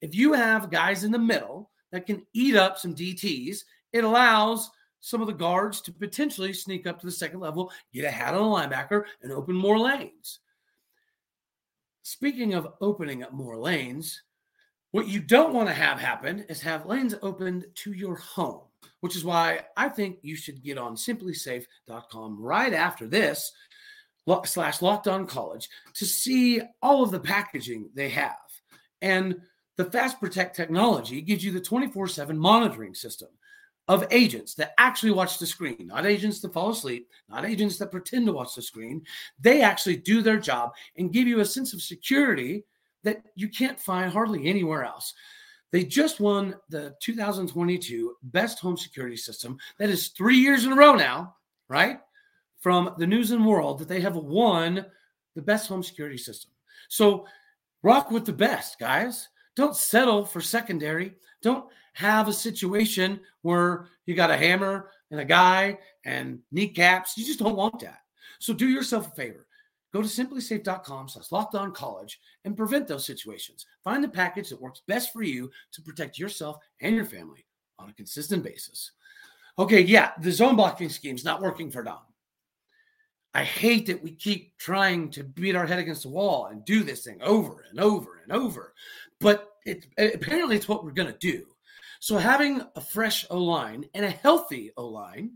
If 0.00 0.14
you 0.14 0.32
have 0.32 0.70
guys 0.70 1.04
in 1.04 1.12
the 1.12 1.18
middle 1.18 1.70
that 1.92 2.06
can 2.06 2.24
eat 2.32 2.56
up 2.56 2.78
some 2.78 2.94
DTs, 2.94 3.58
it 3.92 4.04
allows 4.04 4.70
some 5.00 5.20
of 5.20 5.26
the 5.26 5.32
guards 5.32 5.80
to 5.82 5.92
potentially 5.92 6.52
sneak 6.52 6.86
up 6.86 7.00
to 7.00 7.06
the 7.06 7.12
second 7.12 7.40
level, 7.40 7.72
get 7.92 8.04
a 8.04 8.10
hat 8.10 8.34
on 8.34 8.40
a 8.40 8.68
linebacker, 8.68 9.04
and 9.22 9.32
open 9.32 9.54
more 9.54 9.78
lanes. 9.78 10.40
Speaking 12.02 12.54
of 12.54 12.68
opening 12.80 13.22
up 13.22 13.32
more 13.32 13.58
lanes, 13.58 14.22
what 14.92 15.08
you 15.08 15.20
don't 15.20 15.52
want 15.52 15.68
to 15.68 15.74
have 15.74 16.00
happen 16.00 16.40
is 16.48 16.60
have 16.62 16.86
lanes 16.86 17.14
opened 17.22 17.66
to 17.76 17.92
your 17.92 18.16
home, 18.16 18.62
which 19.00 19.14
is 19.14 19.24
why 19.24 19.60
I 19.76 19.88
think 19.88 20.18
you 20.22 20.34
should 20.34 20.62
get 20.62 20.78
on 20.78 20.96
simplisafe.com 20.96 22.40
right 22.40 22.72
after 22.72 23.06
this 23.06 23.52
slash 24.44 24.82
locked 24.82 25.08
on 25.08 25.26
college 25.26 25.68
to 25.94 26.04
see 26.04 26.60
all 26.82 27.02
of 27.02 27.10
the 27.10 27.20
packaging 27.20 27.90
they 27.94 28.08
have. 28.10 28.36
And 29.00 29.40
the 29.78 29.84
Fast 29.84 30.20
Protect 30.20 30.54
technology 30.54 31.22
gives 31.22 31.42
you 31.42 31.52
the 31.52 31.60
24 31.60 32.08
7 32.08 32.36
monitoring 32.36 32.94
system 32.94 33.28
of 33.86 34.06
agents 34.10 34.52
that 34.54 34.74
actually 34.76 35.12
watch 35.12 35.38
the 35.38 35.46
screen, 35.46 35.86
not 35.86 36.04
agents 36.04 36.40
that 36.40 36.52
fall 36.52 36.70
asleep, 36.70 37.08
not 37.30 37.46
agents 37.46 37.78
that 37.78 37.90
pretend 37.90 38.26
to 38.26 38.32
watch 38.32 38.54
the 38.54 38.60
screen. 38.60 39.02
They 39.40 39.62
actually 39.62 39.96
do 39.96 40.20
their 40.20 40.38
job 40.38 40.72
and 40.98 41.12
give 41.12 41.26
you 41.26 41.40
a 41.40 41.44
sense 41.44 41.72
of 41.72 41.80
security 41.80 42.64
that 43.04 43.22
you 43.36 43.48
can't 43.48 43.80
find 43.80 44.12
hardly 44.12 44.46
anywhere 44.46 44.84
else. 44.84 45.14
They 45.70 45.84
just 45.84 46.18
won 46.18 46.56
the 46.68 46.94
2022 47.00 48.16
Best 48.24 48.58
Home 48.58 48.76
Security 48.76 49.16
System. 49.16 49.56
That 49.78 49.90
is 49.90 50.08
three 50.08 50.38
years 50.38 50.64
in 50.64 50.72
a 50.72 50.76
row 50.76 50.94
now, 50.96 51.36
right? 51.68 52.00
From 52.58 52.94
the 52.98 53.06
News 53.06 53.30
and 53.30 53.46
World 53.46 53.78
that 53.78 53.88
they 53.88 54.00
have 54.00 54.16
won 54.16 54.84
the 55.36 55.42
Best 55.42 55.68
Home 55.68 55.84
Security 55.84 56.18
System. 56.18 56.50
So 56.88 57.26
rock 57.82 58.10
with 58.10 58.26
the 58.26 58.32
best, 58.32 58.78
guys. 58.80 59.28
Don't 59.58 59.74
settle 59.74 60.24
for 60.24 60.40
secondary. 60.40 61.16
Don't 61.42 61.66
have 61.94 62.28
a 62.28 62.32
situation 62.32 63.18
where 63.42 63.88
you 64.06 64.14
got 64.14 64.30
a 64.30 64.36
hammer 64.36 64.92
and 65.10 65.18
a 65.18 65.24
guy 65.24 65.76
and 66.04 66.38
kneecaps. 66.52 67.18
You 67.18 67.24
just 67.26 67.40
don't 67.40 67.56
want 67.56 67.80
that. 67.80 68.02
So 68.38 68.54
do 68.54 68.68
yourself 68.68 69.08
a 69.08 69.16
favor. 69.16 69.48
Go 69.92 70.00
to 70.00 70.06
simplisafe.com 70.06 71.08
slash 71.08 71.32
locked 71.32 71.56
on 71.56 71.72
college 71.72 72.20
and 72.44 72.56
prevent 72.56 72.86
those 72.86 73.04
situations. 73.04 73.66
Find 73.82 74.04
the 74.04 74.08
package 74.08 74.48
that 74.50 74.62
works 74.62 74.82
best 74.86 75.12
for 75.12 75.24
you 75.24 75.50
to 75.72 75.82
protect 75.82 76.20
yourself 76.20 76.58
and 76.80 76.94
your 76.94 77.04
family 77.04 77.44
on 77.80 77.88
a 77.88 77.94
consistent 77.94 78.44
basis. 78.44 78.92
Okay, 79.58 79.80
yeah, 79.80 80.12
the 80.20 80.30
zone 80.30 80.54
blocking 80.54 80.88
scheme 80.88 81.16
is 81.16 81.24
not 81.24 81.42
working 81.42 81.68
for 81.68 81.82
Dom. 81.82 81.98
I 83.34 83.42
hate 83.42 83.86
that 83.86 84.02
we 84.02 84.12
keep 84.12 84.56
trying 84.56 85.10
to 85.10 85.24
beat 85.24 85.56
our 85.56 85.66
head 85.66 85.78
against 85.80 86.04
the 86.04 86.10
wall 86.10 86.46
and 86.46 86.64
do 86.64 86.84
this 86.84 87.02
thing 87.04 87.20
over 87.22 87.64
and 87.70 87.80
over 87.80 88.20
and 88.22 88.32
over. 88.32 88.72
But 89.20 89.47
it, 89.64 89.86
apparently, 89.98 90.56
it's 90.56 90.68
what 90.68 90.84
we're 90.84 90.90
going 90.92 91.12
to 91.12 91.18
do. 91.18 91.44
So 92.00 92.16
having 92.16 92.62
a 92.76 92.80
fresh 92.80 93.26
O 93.30 93.38
line 93.38 93.84
and 93.94 94.04
a 94.04 94.10
healthy 94.10 94.70
O 94.76 94.86
line 94.86 95.32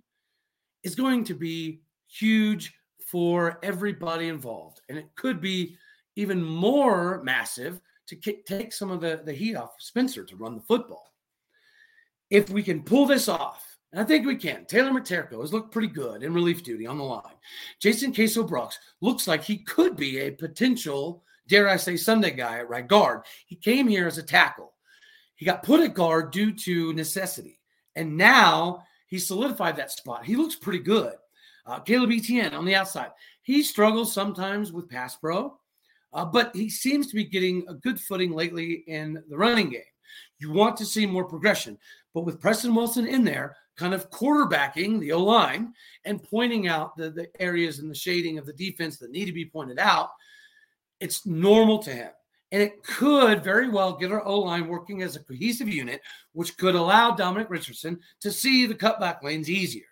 is 0.85 0.95
going 0.95 1.25
to 1.25 1.35
be 1.35 1.83
huge 2.09 2.73
for 3.07 3.59
everybody 3.62 4.29
involved. 4.29 4.81
And 4.88 4.97
it 4.97 5.09
could 5.17 5.41
be 5.41 5.76
even 6.17 6.43
more 6.43 7.23
massive 7.23 7.81
to 8.07 8.17
take 8.17 8.73
some 8.73 8.91
of 8.91 9.00
the, 9.00 9.23
the 9.25 9.33
heat 9.33 9.57
off 9.57 9.75
Spencer 9.79 10.25
to 10.25 10.37
run 10.37 10.57
the 10.57 10.62
football. 10.62 11.12
If 12.31 12.50
we 12.50 12.62
can 12.62 12.83
pull 12.83 13.07
this 13.07 13.29
off, 13.29 13.73
and 13.93 14.00
I 14.00 14.05
think 14.05 14.26
we 14.26 14.37
can. 14.37 14.64
Taylor 14.64 14.91
Miterko 14.91 15.41
has 15.41 15.52
looked 15.52 15.73
pretty 15.73 15.88
good 15.88 16.23
in 16.23 16.33
relief 16.33 16.62
duty 16.62 16.87
on 16.87 16.97
the 16.97 17.05
line. 17.05 17.35
Jason 17.79 18.14
Queso 18.14 18.43
Brooks 18.43 18.79
looks 19.02 19.29
like 19.29 19.43
he 19.45 19.59
could 19.59 19.97
be 19.97 20.21
a 20.21 20.31
potential, 20.31 21.25
dare 21.49 21.68
I 21.68 21.76
say, 21.76 21.96
Sunday 21.96 22.30
guy 22.30 22.58
at 22.58 22.68
right 22.68 22.87
guard. 22.87 23.22
He 23.46 23.56
came 23.56 23.88
here 23.88 24.06
as 24.06 24.18
a 24.18 24.22
tackle. 24.22 24.72
He 25.34 25.44
got 25.44 25.62
put 25.62 25.80
at 25.80 25.94
guard 25.94 26.30
due 26.30 26.52
to 26.52 26.92
necessity. 26.92 27.61
And 27.96 28.16
now 28.16 28.84
he 29.08 29.18
solidified 29.18 29.76
that 29.76 29.90
spot. 29.90 30.25
He 30.25 30.37
looks 30.37 30.54
pretty 30.54 30.78
good. 30.78 31.14
Uh, 31.66 31.80
Caleb 31.80 32.11
Etienne 32.12 32.54
on 32.54 32.64
the 32.64 32.75
outside. 32.75 33.11
He 33.42 33.62
struggles 33.62 34.12
sometimes 34.12 34.72
with 34.72 34.88
pass 34.88 35.16
pro, 35.16 35.58
uh, 36.12 36.25
but 36.25 36.54
he 36.54 36.68
seems 36.70 37.08
to 37.08 37.14
be 37.14 37.25
getting 37.25 37.64
a 37.68 37.75
good 37.75 38.00
footing 38.00 38.32
lately 38.32 38.84
in 38.87 39.22
the 39.28 39.37
running 39.37 39.70
game. 39.70 39.82
You 40.38 40.52
want 40.52 40.76
to 40.78 40.84
see 40.87 41.06
more 41.06 41.25
progression. 41.25 41.78
But 42.14 42.25
with 42.25 42.40
Preston 42.40 42.75
Wilson 42.75 43.06
in 43.06 43.25
there, 43.25 43.56
kind 43.76 43.94
of 43.94 44.11
quarterbacking 44.11 45.00
the 45.00 45.12
O 45.12 45.22
line 45.22 45.72
and 46.04 46.22
pointing 46.22 46.68
out 46.68 46.96
the, 46.96 47.11
the 47.11 47.28
areas 47.40 47.78
and 47.78 47.90
the 47.90 47.94
shading 47.94 48.38
of 48.38 48.46
the 48.46 48.52
defense 48.52 48.99
that 48.99 49.11
need 49.11 49.25
to 49.26 49.32
be 49.32 49.46
pointed 49.46 49.78
out, 49.78 50.11
it's 51.02 51.26
normal 51.26 51.78
to 51.80 51.90
him. 51.90 52.11
And 52.52 52.62
it 52.62 52.82
could 52.82 53.42
very 53.42 53.68
well 53.68 53.94
get 53.94 54.12
our 54.12 54.25
O 54.25 54.38
line 54.40 54.68
working 54.68 55.02
as 55.02 55.16
a 55.16 55.21
cohesive 55.21 55.68
unit, 55.68 56.02
which 56.32 56.56
could 56.59 56.75
allow 56.75 57.11
Dominic 57.11 57.49
Richardson 57.50 57.99
to 58.21 58.30
see 58.30 58.66
the 58.66 58.75
cutback 58.75 59.23
lanes 59.23 59.50
easier. 59.50 59.87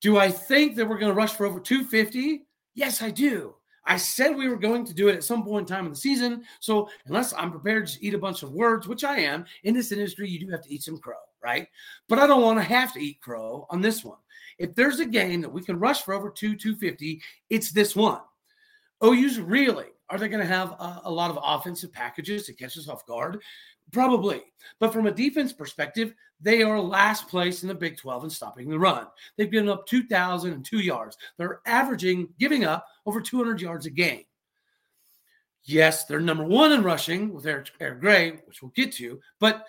Do 0.00 0.18
I 0.18 0.30
think 0.30 0.76
that 0.76 0.86
we're 0.86 0.98
going 0.98 1.10
to 1.10 1.16
rush 1.16 1.32
for 1.32 1.46
over 1.46 1.58
250? 1.58 2.44
Yes, 2.74 3.02
I 3.02 3.10
do. 3.10 3.54
I 3.86 3.96
said 3.96 4.36
we 4.36 4.48
were 4.48 4.56
going 4.56 4.84
to 4.84 4.94
do 4.94 5.08
it 5.08 5.16
at 5.16 5.24
some 5.24 5.42
point 5.42 5.68
in 5.68 5.74
time 5.74 5.86
in 5.86 5.92
the 5.92 5.96
season. 5.96 6.44
So 6.60 6.88
unless 7.06 7.32
I'm 7.32 7.50
prepared 7.50 7.86
to 7.88 8.04
eat 8.04 8.14
a 8.14 8.18
bunch 8.18 8.42
of 8.42 8.52
words, 8.52 8.86
which 8.86 9.02
I 9.02 9.18
am 9.18 9.46
in 9.64 9.74
this 9.74 9.92
industry, 9.92 10.28
you 10.28 10.38
do 10.38 10.50
have 10.50 10.62
to 10.62 10.72
eat 10.72 10.82
some 10.82 10.98
crow, 10.98 11.14
right? 11.42 11.66
But 12.08 12.18
I 12.18 12.26
don't 12.26 12.42
want 12.42 12.58
to 12.58 12.62
have 12.62 12.92
to 12.94 13.00
eat 13.00 13.20
crow 13.20 13.66
on 13.70 13.80
this 13.80 14.04
one. 14.04 14.18
If 14.58 14.74
there's 14.74 15.00
a 15.00 15.06
game 15.06 15.40
that 15.40 15.52
we 15.52 15.62
can 15.62 15.78
rush 15.78 16.02
for 16.02 16.12
over 16.12 16.28
two, 16.28 16.54
250, 16.54 17.20
it's 17.48 17.72
this 17.72 17.96
one. 17.96 18.20
OU's 19.02 19.38
really 19.38 19.86
are 20.10 20.18
they 20.18 20.28
going 20.28 20.46
to 20.46 20.54
have 20.54 20.72
a, 20.72 21.02
a, 21.04 21.10
lot 21.10 21.30
of 21.30 21.38
offensive 21.42 21.92
packages 21.92 22.44
to 22.44 22.52
catch 22.52 22.76
us 22.76 22.88
off 22.88 23.06
guard? 23.06 23.40
Probably. 23.92 24.42
But 24.80 24.92
from 24.92 25.06
a 25.06 25.12
defense 25.12 25.52
perspective, 25.52 26.14
they 26.40 26.62
are 26.62 26.80
last 26.80 27.28
place 27.28 27.62
in 27.62 27.68
the 27.68 27.74
Big 27.74 27.96
12 27.96 28.24
in 28.24 28.30
stopping 28.30 28.68
the 28.68 28.78
run. 28.78 29.06
They've 29.36 29.50
given 29.50 29.68
up 29.68 29.86
2,002 29.86 30.78
yards. 30.78 31.16
They're 31.38 31.60
averaging, 31.66 32.28
giving 32.38 32.64
up 32.64 32.86
over 33.06 33.20
200 33.20 33.60
yards 33.60 33.86
a 33.86 33.90
game. 33.90 34.24
Yes, 35.64 36.06
they're 36.06 36.20
number 36.20 36.44
one 36.44 36.72
in 36.72 36.82
rushing 36.82 37.32
with 37.32 37.46
Eric, 37.46 37.70
Eric 37.80 38.00
Gray, 38.00 38.30
which 38.46 38.62
we'll 38.62 38.72
get 38.74 38.92
to, 38.92 39.20
but 39.38 39.66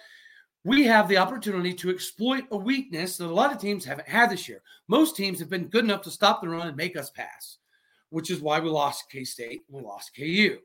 we 0.63 0.85
have 0.85 1.07
the 1.07 1.17
opportunity 1.17 1.73
to 1.73 1.89
exploit 1.89 2.45
a 2.51 2.57
weakness 2.57 3.17
that 3.17 3.25
a 3.25 3.33
lot 3.33 3.51
of 3.51 3.59
teams 3.59 3.83
haven't 3.83 4.07
had 4.07 4.29
this 4.29 4.47
year. 4.47 4.61
Most 4.87 5.15
teams 5.15 5.39
have 5.39 5.49
been 5.49 5.67
good 5.67 5.83
enough 5.83 6.03
to 6.03 6.11
stop 6.11 6.41
the 6.41 6.49
run 6.49 6.67
and 6.67 6.77
make 6.77 6.95
us 6.95 7.09
pass, 7.09 7.57
which 8.11 8.29
is 8.29 8.39
why 8.39 8.59
we 8.59 8.69
lost 8.69 9.09
K 9.09 9.23
State 9.23 9.61
we 9.69 9.81
lost 9.81 10.11
KU. 10.15 10.59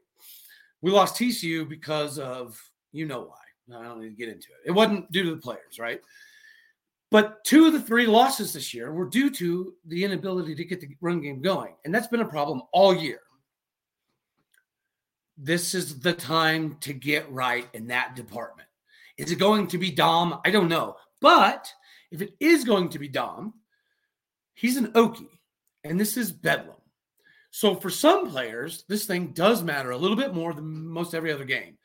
We 0.83 0.91
lost 0.91 1.17
TCU 1.17 1.67
because 1.67 2.19
of 2.19 2.61
you 2.93 3.07
know 3.07 3.23
why. 3.23 3.79
I 3.79 3.85
don't 3.85 4.01
need 4.01 4.11
to 4.11 4.15
get 4.15 4.29
into 4.29 4.49
it. 4.49 4.69
It 4.69 4.73
wasn't 4.73 5.11
due 5.11 5.25
to 5.25 5.31
the 5.35 5.41
players, 5.41 5.79
right? 5.81 6.01
But 7.11 7.43
two 7.45 7.67
of 7.67 7.73
the 7.73 7.81
three 7.81 8.07
losses 8.07 8.53
this 8.53 8.75
year 8.75 8.93
were 8.93 9.09
due 9.09 9.31
to 9.31 9.75
the 9.87 10.05
inability 10.05 10.55
to 10.55 10.65
get 10.65 10.81
the 10.81 10.89
run 11.01 11.21
game 11.21 11.41
going. 11.41 11.75
And 11.85 11.95
that's 11.95 12.09
been 12.09 12.21
a 12.21 12.29
problem 12.29 12.63
all 12.73 12.95
year. 12.95 13.21
This 15.39 15.75
is 15.75 16.01
the 16.01 16.13
time 16.13 16.77
to 16.81 16.93
get 16.93 17.31
right 17.31 17.69
in 17.75 17.87
that 17.89 18.17
department. 18.17 18.69
Is 19.19 19.31
it 19.31 19.39
going 19.39 19.67
to 19.69 19.79
be 19.79 19.91
Dom? 19.91 20.41
I 20.45 20.51
don't 20.51 20.69
know. 20.69 20.97
But 21.21 21.73
if 22.11 22.23
it 22.23 22.35
is 22.41 22.65
going 22.65 22.89
to 22.91 22.99
be 22.99 23.09
Dom, 23.09 23.55
he's 24.55 24.77
an 24.77 24.89
Okie, 24.93 25.29
and 25.85 25.99
this 25.99 26.17
is 26.17 26.33
Bedlam. 26.33 26.76
So 27.57 27.75
for 27.75 27.89
some 27.89 28.29
players, 28.29 28.85
this 28.87 29.07
thing 29.07 29.29
does 29.29 29.63
matter 29.63 29.93
a 29.93 29.97
little 29.97 30.15
bit 30.15 30.35
more 30.35 30.53
than 30.53 30.87
most 30.87 31.15
every 31.15 31.33
other 31.33 31.47
game. 31.47 31.79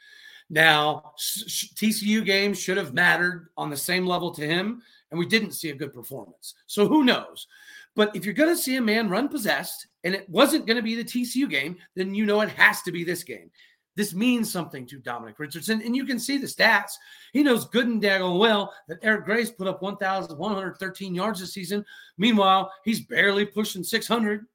Now, 0.50 1.14
TCU 1.18 2.26
games 2.26 2.60
should 2.60 2.76
have 2.76 2.94
mattered 2.94 3.48
on 3.56 3.70
the 3.70 3.78
same 3.78 4.06
level 4.06 4.32
to 4.32 4.46
him, 4.46 4.82
and 5.12 5.18
we 5.18 5.26
didn't 5.26 5.54
see 5.54 5.70
a 5.70 5.74
good 5.74 5.94
performance. 5.94 6.56
So 6.68 6.90
who 6.90 7.06
knows? 7.06 7.48
But 7.96 8.14
if 8.14 8.26
you're 8.26 8.34
going 8.34 8.54
to 8.54 8.62
see 8.62 8.76
a 8.76 8.82
man 8.82 9.08
run 9.08 9.30
possessed 9.30 9.88
and 10.04 10.14
it 10.14 10.28
wasn't 10.28 10.68
going 10.68 10.76
to 10.76 10.84
be 10.84 10.96
the 10.96 11.06
TCU 11.06 11.50
game, 11.50 11.78
then 11.96 12.14
you 12.14 12.26
know 12.26 12.42
it 12.42 12.50
has 12.50 12.82
to 12.82 12.92
be 12.92 13.06
this 13.06 13.24
game. 13.24 13.50
This 13.96 14.14
means 14.14 14.52
something 14.52 14.86
to 14.88 15.00
Dominic 15.00 15.40
Richardson, 15.40 15.82
and 15.82 15.96
you 15.96 16.06
can 16.06 16.20
see 16.20 16.38
the 16.38 16.48
stats. 16.48 16.92
He 17.32 17.44
knows 17.44 17.70
good 17.70 17.88
and 17.88 18.04
daggone 18.04 18.40
well 18.40 18.74
that 18.90 19.00
Eric 19.04 19.24
Gray's 19.24 19.52
put 19.52 19.68
up 19.68 19.82
1,113 19.82 21.16
yards 21.16 21.40
this 21.40 21.54
season. 21.54 21.86
Meanwhile, 22.18 22.74
he's 22.84 23.06
barely 23.06 23.46
pushing 23.46 23.86
600. 23.86 24.48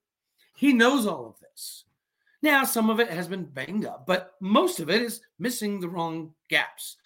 He 0.56 0.72
knows 0.72 1.06
all 1.06 1.26
of 1.26 1.38
this. 1.40 1.84
Now, 2.42 2.64
some 2.64 2.90
of 2.90 3.00
it 3.00 3.10
has 3.10 3.28
been 3.28 3.44
banged 3.44 3.86
up, 3.86 4.06
but 4.06 4.32
most 4.40 4.80
of 4.80 4.90
it 4.90 5.02
is 5.02 5.20
missing 5.38 5.80
the 5.80 5.88
wrong 5.88 6.32
gaps 6.48 6.96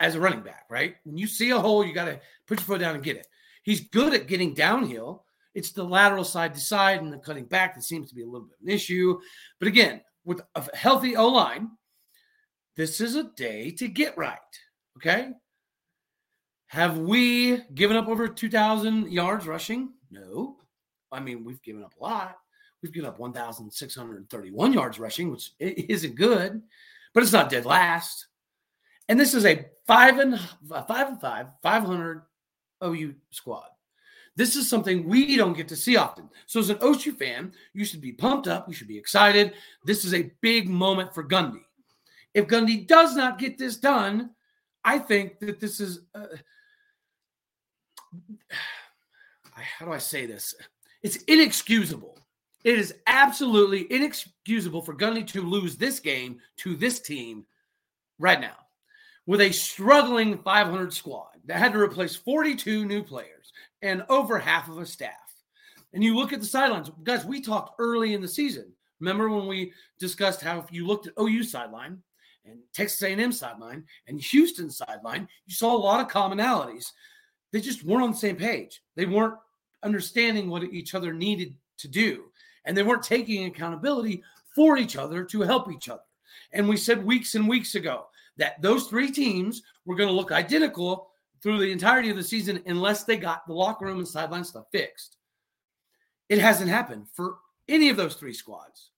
as 0.00 0.14
a 0.14 0.20
running 0.20 0.42
back, 0.42 0.64
right? 0.70 0.96
When 1.04 1.16
you 1.16 1.26
see 1.26 1.50
a 1.50 1.58
hole, 1.58 1.84
you 1.84 1.92
got 1.92 2.06
to 2.06 2.20
put 2.46 2.58
your 2.58 2.66
foot 2.66 2.80
down 2.80 2.94
and 2.94 3.04
get 3.04 3.16
it. 3.16 3.26
He's 3.62 3.88
good 3.88 4.14
at 4.14 4.26
getting 4.26 4.54
downhill. 4.54 5.24
It's 5.54 5.72
the 5.72 5.84
lateral 5.84 6.24
side 6.24 6.54
to 6.54 6.60
side 6.60 7.02
and 7.02 7.12
the 7.12 7.18
cutting 7.18 7.44
back 7.44 7.74
that 7.74 7.82
seems 7.82 8.08
to 8.08 8.14
be 8.14 8.22
a 8.22 8.26
little 8.26 8.46
bit 8.46 8.56
of 8.60 8.66
an 8.66 8.72
issue. 8.72 9.18
But 9.58 9.68
again, 9.68 10.00
with 10.24 10.40
a 10.54 10.76
healthy 10.76 11.16
O 11.16 11.28
line, 11.28 11.70
this 12.76 13.00
is 13.00 13.16
a 13.16 13.24
day 13.24 13.72
to 13.72 13.88
get 13.88 14.16
right. 14.16 14.38
Okay. 14.96 15.30
Have 16.68 16.98
we 16.98 17.58
given 17.74 17.96
up 17.96 18.08
over 18.08 18.28
2,000 18.28 19.10
yards 19.10 19.46
rushing? 19.46 19.92
No. 20.10 20.56
I 21.10 21.18
mean, 21.18 21.44
we've 21.44 21.62
given 21.62 21.82
up 21.82 21.94
a 21.98 22.02
lot. 22.02 22.36
We've 22.82 22.92
given 22.92 23.08
up 23.08 23.18
1,631 23.18 24.72
yards 24.72 24.98
rushing, 24.98 25.30
which 25.30 25.52
isn't 25.58 26.14
good, 26.14 26.62
but 27.12 27.22
it's 27.22 27.32
not 27.32 27.50
dead 27.50 27.66
last. 27.66 28.26
And 29.08 29.18
this 29.18 29.34
is 29.34 29.44
a 29.44 29.66
five 29.86 30.18
and 30.18 30.38
five 30.88 31.08
and 31.08 31.20
five, 31.20 31.48
500 31.62 32.22
OU 32.84 33.14
squad. 33.30 33.66
This 34.36 34.56
is 34.56 34.68
something 34.68 35.06
we 35.06 35.36
don't 35.36 35.56
get 35.56 35.68
to 35.68 35.76
see 35.76 35.96
often. 35.96 36.30
So, 36.46 36.60
as 36.60 36.70
an 36.70 36.78
OU 36.82 37.12
fan, 37.12 37.52
you 37.74 37.84
should 37.84 38.00
be 38.00 38.12
pumped 38.12 38.46
up. 38.46 38.68
You 38.68 38.74
should 38.74 38.88
be 38.88 38.96
excited. 38.96 39.54
This 39.84 40.04
is 40.04 40.14
a 40.14 40.30
big 40.40 40.68
moment 40.68 41.12
for 41.12 41.24
Gundy. 41.24 41.64
If 42.32 42.46
Gundy 42.46 42.86
does 42.86 43.16
not 43.16 43.38
get 43.38 43.58
this 43.58 43.76
done, 43.76 44.30
I 44.84 44.98
think 44.98 45.40
that 45.40 45.60
this 45.60 45.80
is. 45.80 46.00
Uh, 46.14 46.26
how 49.52 49.84
do 49.84 49.92
I 49.92 49.98
say 49.98 50.24
this? 50.24 50.54
It's 51.02 51.16
inexcusable 51.16 52.16
it 52.64 52.78
is 52.78 52.94
absolutely 53.06 53.90
inexcusable 53.90 54.82
for 54.82 54.94
Gundy 54.94 55.26
to 55.28 55.42
lose 55.42 55.76
this 55.76 56.00
game 56.00 56.40
to 56.58 56.76
this 56.76 57.00
team 57.00 57.46
right 58.18 58.40
now 58.40 58.56
with 59.26 59.40
a 59.40 59.52
struggling 59.52 60.38
500 60.38 60.92
squad 60.92 61.28
that 61.46 61.58
had 61.58 61.72
to 61.72 61.80
replace 61.80 62.16
42 62.16 62.84
new 62.84 63.02
players 63.02 63.52
and 63.82 64.04
over 64.08 64.38
half 64.38 64.68
of 64.68 64.78
a 64.78 64.86
staff. 64.86 65.12
And 65.92 66.04
you 66.04 66.14
look 66.16 66.32
at 66.32 66.40
the 66.40 66.46
sidelines, 66.46 66.90
guys, 67.02 67.24
we 67.24 67.40
talked 67.40 67.76
early 67.78 68.14
in 68.14 68.20
the 68.20 68.28
season. 68.28 68.72
Remember 69.00 69.30
when 69.30 69.46
we 69.46 69.72
discussed 69.98 70.42
how 70.42 70.58
if 70.58 70.70
you 70.70 70.86
looked 70.86 71.06
at 71.06 71.14
OU 71.18 71.44
sideline 71.44 71.98
and 72.44 72.58
Texas 72.74 73.02
A&M 73.02 73.32
sideline 73.32 73.84
and 74.06 74.20
Houston 74.20 74.70
sideline, 74.70 75.26
you 75.46 75.54
saw 75.54 75.74
a 75.74 75.78
lot 75.78 76.00
of 76.00 76.12
commonalities. 76.12 76.92
They 77.52 77.60
just 77.60 77.84
weren't 77.84 78.04
on 78.04 78.10
the 78.12 78.18
same 78.18 78.36
page. 78.36 78.82
They 78.96 79.06
weren't 79.06 79.34
understanding 79.82 80.50
what 80.50 80.62
each 80.64 80.94
other 80.94 81.12
needed 81.14 81.54
to 81.78 81.88
do 81.88 82.29
and 82.64 82.76
they 82.76 82.82
weren't 82.82 83.02
taking 83.02 83.46
accountability 83.46 84.22
for 84.54 84.76
each 84.76 84.96
other 84.96 85.24
to 85.24 85.42
help 85.42 85.70
each 85.70 85.88
other. 85.88 86.02
And 86.52 86.68
we 86.68 86.76
said 86.76 87.04
weeks 87.04 87.34
and 87.34 87.48
weeks 87.48 87.74
ago 87.74 88.06
that 88.36 88.60
those 88.60 88.86
three 88.86 89.10
teams 89.10 89.62
were 89.84 89.96
going 89.96 90.08
to 90.08 90.14
look 90.14 90.32
identical 90.32 91.10
through 91.42 91.58
the 91.58 91.72
entirety 91.72 92.10
of 92.10 92.16
the 92.16 92.22
season 92.22 92.62
unless 92.66 93.04
they 93.04 93.16
got 93.16 93.46
the 93.46 93.52
locker 93.52 93.86
room 93.86 93.98
and 93.98 94.08
sideline 94.08 94.44
stuff 94.44 94.66
fixed. 94.72 95.16
It 96.28 96.38
hasn't 96.38 96.70
happened 96.70 97.06
for 97.12 97.36
any 97.68 97.88
of 97.88 97.96
those 97.96 98.14
three 98.14 98.32
squads. 98.32 98.90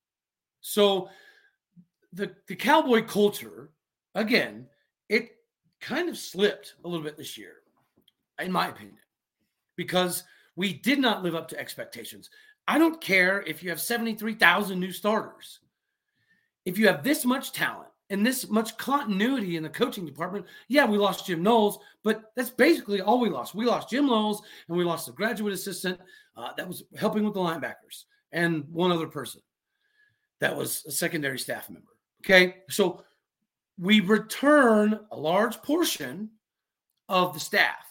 So 0.61 1.09
the 2.11 2.33
the 2.47 2.55
cowboy 2.55 3.03
culture, 3.03 3.71
again, 4.15 4.67
it 5.09 5.31
kind 5.81 6.09
of 6.09 6.17
slipped 6.17 6.75
a 6.83 6.87
little 6.87 7.03
bit 7.03 7.17
this 7.17 7.37
year, 7.37 7.55
in 8.39 8.51
my 8.51 8.67
opinion, 8.67 8.99
because 9.75 10.23
we 10.55 10.73
did 10.73 10.99
not 10.99 11.23
live 11.23 11.35
up 11.35 11.47
to 11.49 11.59
expectations. 11.59 12.29
I 12.67 12.77
don't 12.77 13.01
care 13.01 13.41
if 13.41 13.61
you 13.61 13.69
have 13.69 13.81
73,000 13.81 14.79
new 14.79 14.91
starters. 14.91 15.59
If 16.65 16.77
you 16.77 16.87
have 16.87 17.03
this 17.03 17.25
much 17.25 17.51
talent 17.51 17.89
and 18.09 18.25
this 18.25 18.49
much 18.49 18.77
continuity 18.77 19.57
in 19.57 19.63
the 19.63 19.69
coaching 19.69 20.05
department, 20.05 20.45
yeah, 20.69 20.85
we 20.85 20.97
lost 20.97 21.25
Jim 21.25 21.43
Knowles, 21.43 21.79
but 22.03 22.31
that's 22.35 22.49
basically 22.49 23.01
all 23.01 23.19
we 23.19 23.29
lost. 23.29 23.53
We 23.53 23.65
lost 23.65 23.89
Jim 23.89 24.05
Knowles 24.07 24.41
and 24.67 24.77
we 24.77 24.83
lost 24.83 25.09
a 25.09 25.11
graduate 25.11 25.53
assistant 25.53 25.99
uh, 26.37 26.51
that 26.55 26.67
was 26.67 26.83
helping 26.97 27.25
with 27.25 27.33
the 27.33 27.41
linebackers 27.41 28.05
and 28.31 28.63
one 28.69 28.91
other 28.91 29.07
person 29.07 29.41
that 30.39 30.55
was 30.55 30.83
a 30.85 30.91
secondary 30.91 31.39
staff 31.39 31.69
member. 31.69 31.91
Okay. 32.25 32.63
So 32.69 33.03
we 33.77 33.99
return 33.99 34.99
a 35.11 35.17
large 35.17 35.61
portion 35.61 36.29
of 37.09 37.33
the 37.33 37.39
staff, 37.39 37.85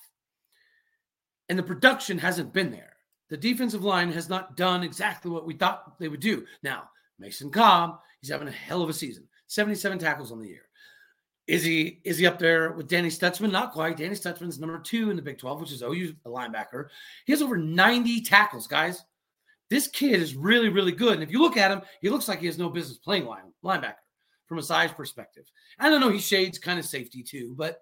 and 1.48 1.58
the 1.58 1.62
production 1.62 2.18
hasn't 2.18 2.52
been 2.52 2.70
there 2.70 2.91
the 3.32 3.38
defensive 3.38 3.82
line 3.82 4.12
has 4.12 4.28
not 4.28 4.58
done 4.58 4.82
exactly 4.82 5.30
what 5.30 5.46
we 5.46 5.54
thought 5.54 5.98
they 5.98 6.08
would 6.08 6.20
do. 6.20 6.44
Now, 6.62 6.90
Mason 7.18 7.50
Cobb, 7.50 7.98
he's 8.20 8.28
having 8.28 8.46
a 8.46 8.50
hell 8.52 8.82
of 8.82 8.90
a 8.90 8.92
season. 8.92 9.26
77 9.46 9.98
tackles 9.98 10.30
on 10.30 10.38
the 10.38 10.48
year. 10.48 10.68
Is 11.46 11.64
he 11.64 12.02
is 12.04 12.18
he 12.18 12.26
up 12.26 12.38
there 12.38 12.72
with 12.72 12.88
Danny 12.88 13.08
Stutsman? 13.08 13.50
Not 13.50 13.72
quite. 13.72 13.96
Danny 13.96 14.14
Stutsman's 14.14 14.58
number 14.58 14.78
two 14.78 15.08
in 15.08 15.16
the 15.16 15.22
Big 15.22 15.38
12, 15.38 15.62
which 15.62 15.72
is 15.72 15.80
OU 15.80 16.14
a 16.26 16.28
linebacker. 16.28 16.88
He 17.24 17.32
has 17.32 17.40
over 17.40 17.56
90 17.56 18.20
tackles, 18.20 18.66
guys. 18.66 19.02
This 19.70 19.88
kid 19.88 20.20
is 20.20 20.36
really, 20.36 20.68
really 20.68 20.92
good. 20.92 21.14
And 21.14 21.22
if 21.22 21.32
you 21.32 21.40
look 21.40 21.56
at 21.56 21.70
him, 21.70 21.80
he 22.02 22.10
looks 22.10 22.28
like 22.28 22.40
he 22.40 22.46
has 22.46 22.58
no 22.58 22.68
business 22.68 22.98
playing 22.98 23.24
line, 23.24 23.50
linebacker 23.64 23.94
from 24.44 24.58
a 24.58 24.62
size 24.62 24.92
perspective. 24.92 25.44
I 25.78 25.88
don't 25.88 26.02
know, 26.02 26.10
he 26.10 26.18
shades 26.18 26.58
kind 26.58 26.78
of 26.78 26.84
safety 26.84 27.22
too, 27.22 27.54
but 27.56 27.80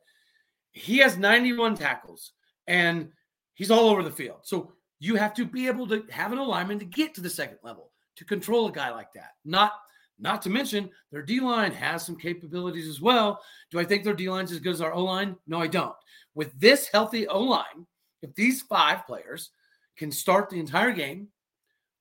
he 0.71 0.99
has 0.99 1.19
91 1.19 1.75
tackles 1.75 2.35
and 2.69 3.09
he's 3.54 3.73
all 3.73 3.88
over 3.88 4.04
the 4.04 4.12
field. 4.12 4.42
So 4.42 4.75
you 5.00 5.16
have 5.16 5.35
to 5.35 5.45
be 5.45 5.66
able 5.66 5.88
to 5.88 6.04
have 6.11 6.33
an 6.33 6.38
alignment 6.38 6.80
to 6.80 6.87
get 6.87 7.14
to 7.14 7.21
the 7.21 7.30
second 7.30 7.59
level 7.62 7.90
to 8.16 8.25
control 8.25 8.69
a 8.69 8.73
guy 8.73 8.90
like 8.90 9.12
that. 9.14 9.33
Not 9.45 9.73
not 10.19 10.42
to 10.42 10.50
mention 10.50 10.90
their 11.11 11.23
D 11.23 11.40
line 11.40 11.73
has 11.73 12.04
some 12.04 12.16
capabilities 12.16 12.87
as 12.87 13.00
well. 13.00 13.40
Do 13.71 13.80
I 13.80 13.85
think 13.85 14.04
their 14.04 14.14
D 14.14 14.28
line's 14.28 14.52
as 14.52 14.61
good 14.61 14.75
as 14.75 14.83
our 14.83 14.92
O 14.92 15.02
line? 15.02 15.37
No, 15.47 15.59
I 15.59 15.66
don't. 15.66 15.97
With 16.35 16.52
this 16.61 16.88
healthy 16.88 17.26
O 17.26 17.40
line, 17.40 17.87
if 18.21 18.35
these 18.35 18.61
five 18.61 19.07
players 19.07 19.50
can 19.97 20.12
start 20.12 20.50
the 20.50 20.61
entire 20.61 20.92
game, 20.92 21.28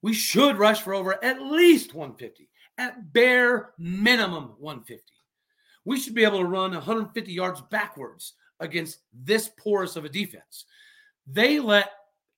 we 0.01 0.13
should 0.13 0.57
rush 0.57 0.81
for 0.81 0.93
over 0.93 1.23
at 1.23 1.41
least 1.41 1.93
150, 1.93 2.49
at 2.77 3.13
bare 3.13 3.71
minimum 3.77 4.55
150. 4.59 5.03
We 5.85 5.99
should 5.99 6.15
be 6.15 6.25
able 6.25 6.39
to 6.39 6.45
run 6.45 6.71
150 6.71 7.31
yards 7.31 7.61
backwards 7.61 8.33
against 8.59 8.99
this 9.13 9.49
porous 9.57 9.95
of 9.95 10.03
a 10.05 10.09
defense. 10.09 10.65
They 11.25 11.59
let 11.59 11.91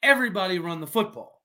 everybody 0.03 0.59
run 0.59 0.81
the 0.81 0.87
football 0.87 1.41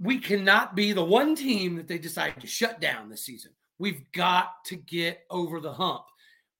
we 0.00 0.18
cannot 0.18 0.74
be 0.74 0.92
the 0.92 1.04
one 1.04 1.34
team 1.34 1.76
that 1.76 1.88
they 1.88 1.98
decide 1.98 2.40
to 2.40 2.46
shut 2.46 2.80
down 2.80 3.08
this 3.08 3.24
season. 3.24 3.52
We've 3.78 4.02
got 4.12 4.64
to 4.66 4.76
get 4.76 5.20
over 5.30 5.60
the 5.60 5.72
hump. 5.72 6.02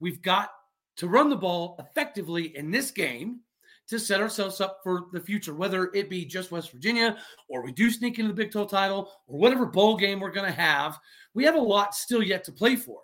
We've 0.00 0.22
got 0.22 0.50
to 0.96 1.08
run 1.08 1.28
the 1.28 1.36
ball 1.36 1.76
effectively 1.78 2.56
in 2.56 2.70
this 2.70 2.90
game 2.90 3.40
to 3.88 3.98
set 3.98 4.20
ourselves 4.20 4.60
up 4.60 4.80
for 4.82 5.06
the 5.12 5.20
future, 5.20 5.54
whether 5.54 5.90
it 5.94 6.08
be 6.08 6.24
just 6.24 6.50
West 6.50 6.72
Virginia 6.72 7.18
or 7.48 7.62
we 7.62 7.72
do 7.72 7.90
sneak 7.90 8.18
into 8.18 8.28
the 8.28 8.34
Big 8.34 8.50
12 8.50 8.70
title 8.70 9.10
or 9.26 9.38
whatever 9.38 9.66
bowl 9.66 9.96
game 9.96 10.20
we're 10.20 10.30
going 10.30 10.50
to 10.50 10.60
have. 10.60 10.98
We 11.34 11.44
have 11.44 11.54
a 11.54 11.60
lot 11.60 11.94
still 11.94 12.22
yet 12.22 12.44
to 12.44 12.52
play 12.52 12.76
for. 12.76 13.00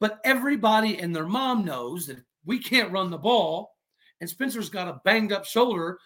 But 0.00 0.20
everybody 0.24 0.98
and 0.98 1.14
their 1.14 1.26
mom 1.26 1.64
knows 1.64 2.06
that 2.06 2.22
we 2.44 2.58
can't 2.58 2.90
run 2.90 3.10
the 3.10 3.18
ball, 3.18 3.76
and 4.20 4.28
Spencer's 4.28 4.70
got 4.70 4.88
a 4.88 5.00
banged 5.04 5.32
up 5.32 5.44
shoulder. 5.44 5.98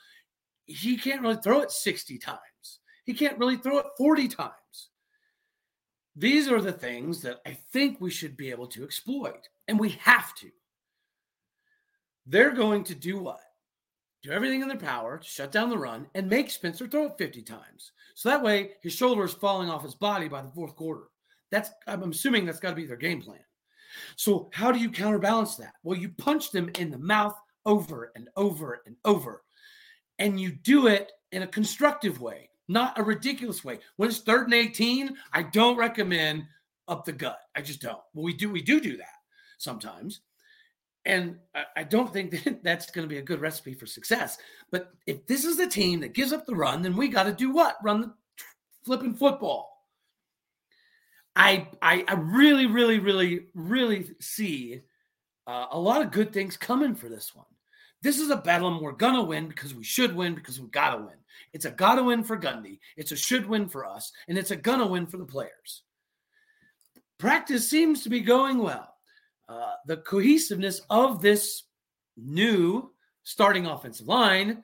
He 0.67 0.97
can't 0.97 1.23
really 1.23 1.37
throw 1.37 1.61
it 1.61 1.71
60 1.71 2.19
times. 2.19 2.41
He 3.05 3.15
can't 3.15 3.39
really 3.39 3.57
throw 3.57 3.79
it 3.79 3.87
40 3.97 4.29
times. 4.29 4.91
These 6.17 6.49
are 6.49 6.61
the 6.61 6.73
things 6.73 7.21
that 7.23 7.41
I 7.47 7.53
think 7.73 8.01
we 8.01 8.11
should 8.11 8.37
be 8.37 8.51
able 8.51 8.67
to 8.69 8.83
exploit, 8.83 9.49
and 9.69 9.79
we 9.79 9.91
have 10.01 10.35
to. 10.37 10.51
They're 12.27 12.53
going 12.53 12.85
to 12.85 12.95
do 12.95 13.19
what? 13.19 13.41
Do 14.23 14.33
everything 14.33 14.63
in 14.63 14.69
their 14.69 14.77
power 14.77 15.19
to 15.19 15.29
shut 15.29 15.53
down 15.53 15.71
the 15.71 15.79
run 15.79 16.09
and 16.15 16.29
make 16.29 16.51
Spencer 16.51 16.89
throw 16.89 17.07
it 17.07 17.19
50 17.19 17.43
times. 17.43 17.93
So 18.15 18.29
that 18.29 18.43
way 18.43 18.73
his 18.83 18.95
shoulder 18.95 19.25
is 19.25 19.35
falling 19.35 19.71
off 19.71 19.85
his 19.85 19.95
body 19.95 20.27
by 20.27 20.43
the 20.43 20.51
fourth 20.51 20.75
quarter. 20.75 21.05
That's 21.53 21.71
I'm 21.87 22.11
assuming 22.11 22.45
that's 22.45 22.59
got 22.59 22.71
to 22.71 22.77
be 22.77 22.87
their 22.87 22.97
game 22.97 23.23
plan. 23.23 23.39
So 24.17 24.51
how 24.53 24.73
do 24.73 24.81
you 24.81 24.91
counterbalance 24.91 25.57
that? 25.57 25.75
Well, 25.85 25.99
you 25.99 26.09
punch 26.09 26.51
them 26.51 26.71
in 26.79 26.91
the 26.91 26.99
mouth 26.99 27.39
over 27.65 28.11
and 28.17 28.29
over 28.37 28.81
and 28.87 28.97
over. 29.05 29.43
And 30.19 30.41
you 30.41 30.53
do 30.53 30.87
it 30.87 31.13
in 31.33 31.43
a 31.43 31.47
constructive 31.47 32.21
way 32.21 32.51
not 32.69 32.99
a 32.99 33.03
ridiculous 33.03 33.65
way. 33.65 33.79
When 33.97 34.09
it's 34.09 34.21
third 34.21 34.47
and 34.47 34.55
18, 34.55 35.17
I 35.33 35.43
don't 35.43 35.77
recommend 35.77 36.47
up 36.89 37.05
the 37.05 37.13
gut. 37.13 37.39
I 37.55 37.63
just 37.63 37.81
don't. 37.81 38.01
Well, 38.15 38.25
we 38.25 38.35
do 38.35 38.51
we 38.51 38.63
do 38.63 38.81
do 38.81 38.97
that 38.97 39.07
sometimes. 39.59 40.21
And 41.05 41.37
I, 41.77 41.85
don't 41.85 42.13
think 42.13 42.31
that 42.45 42.65
that's 42.65 42.91
going 42.91 43.05
to 43.05 43.13
be 43.13 43.19
a 43.19 43.23
good 43.23 43.41
recipe 43.41 43.75
for 43.75 43.87
success. 43.87 44.39
But 44.73 44.91
if 45.07 45.25
this 45.27 45.45
is 45.45 45.57
the 45.57 45.69
team 45.69 46.01
that 46.01 46.15
gives 46.15 46.33
up 46.33 46.47
the 46.47 46.57
run, 46.57 46.83
then 46.83 46.97
we 46.97 47.07
got 47.09 47.25
to 47.25 47.33
do 47.33 47.53
what? 47.53 47.77
Run 47.83 48.01
the 48.01 48.13
flipping 48.85 49.15
football. 49.15 49.73
I, 51.37 51.69
I, 51.81 52.05
I 52.09 52.15
really, 52.15 52.67
really, 52.67 52.99
really, 52.99 53.47
really 53.55 54.11
see 54.21 54.81
uh, 55.47 55.67
a 55.71 55.79
lot 55.79 56.03
of 56.03 56.11
good 56.11 56.33
things 56.33 56.57
coming 56.57 56.97
for 56.97 57.09
this 57.09 57.35
one. 57.37 57.47
This 58.07 58.21
is 58.21 58.31
a 58.31 58.37
battle 58.37 58.81
we're 58.81 58.93
gonna 58.93 59.25
win 59.25 59.49
because 59.49 59.75
we 59.75 59.83
should 59.83 60.15
win 60.15 60.37
because 60.37 60.61
we 60.61 60.69
gotta 60.69 60.97
win. 60.97 61.17
It's 61.53 61.65
a 61.65 61.73
gotta 61.73 62.05
win 62.05 62.23
for 62.23 62.39
Gundy. 62.39 62.79
It's 62.97 63.11
a 63.11 63.17
should 63.17 63.45
win 63.45 63.69
for 63.69 63.85
us, 63.85 64.13
and 64.29 64.39
it's 64.39 64.53
a 64.53 64.57
gonna 64.57 64.87
win 64.87 65.09
for 65.09 65.17
the 65.17 65.25
players. 65.25 65.83
Practice 67.19 67.69
seems 67.69 68.05
to 68.05 68.09
be 68.09 68.21
going 68.21 68.59
well. 68.59 68.95
Uh, 69.49 69.73
the 69.87 69.97
cohesiveness 69.97 70.83
of 70.89 71.21
this 71.21 71.65
new 72.17 72.93
starting 73.25 73.67
offensive 73.67 74.07
line 74.07 74.63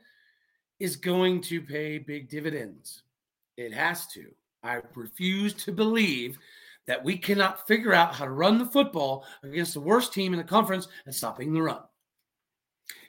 is 0.79 0.95
going 0.95 1.41
to 1.41 1.61
pay 1.61 1.99
big 1.99 2.29
dividends. 2.29 3.03
It 3.57 3.73
has 3.73 4.07
to. 4.13 4.27
I 4.63 4.83
refuse 4.95 5.53
to 5.65 5.73
believe 5.73 6.39
that 6.87 7.03
we 7.03 7.19
cannot 7.19 7.67
figure 7.67 7.93
out 7.93 8.15
how 8.15 8.25
to 8.25 8.31
run 8.31 8.59
the 8.59 8.67
football 8.67 9.27
against 9.43 9.75
the 9.75 9.81
worst 9.81 10.13
team 10.13 10.33
in 10.33 10.39
the 10.39 10.45
conference 10.45 10.87
and 11.07 11.13
stopping 11.13 11.53
the 11.53 11.61
run. 11.61 11.81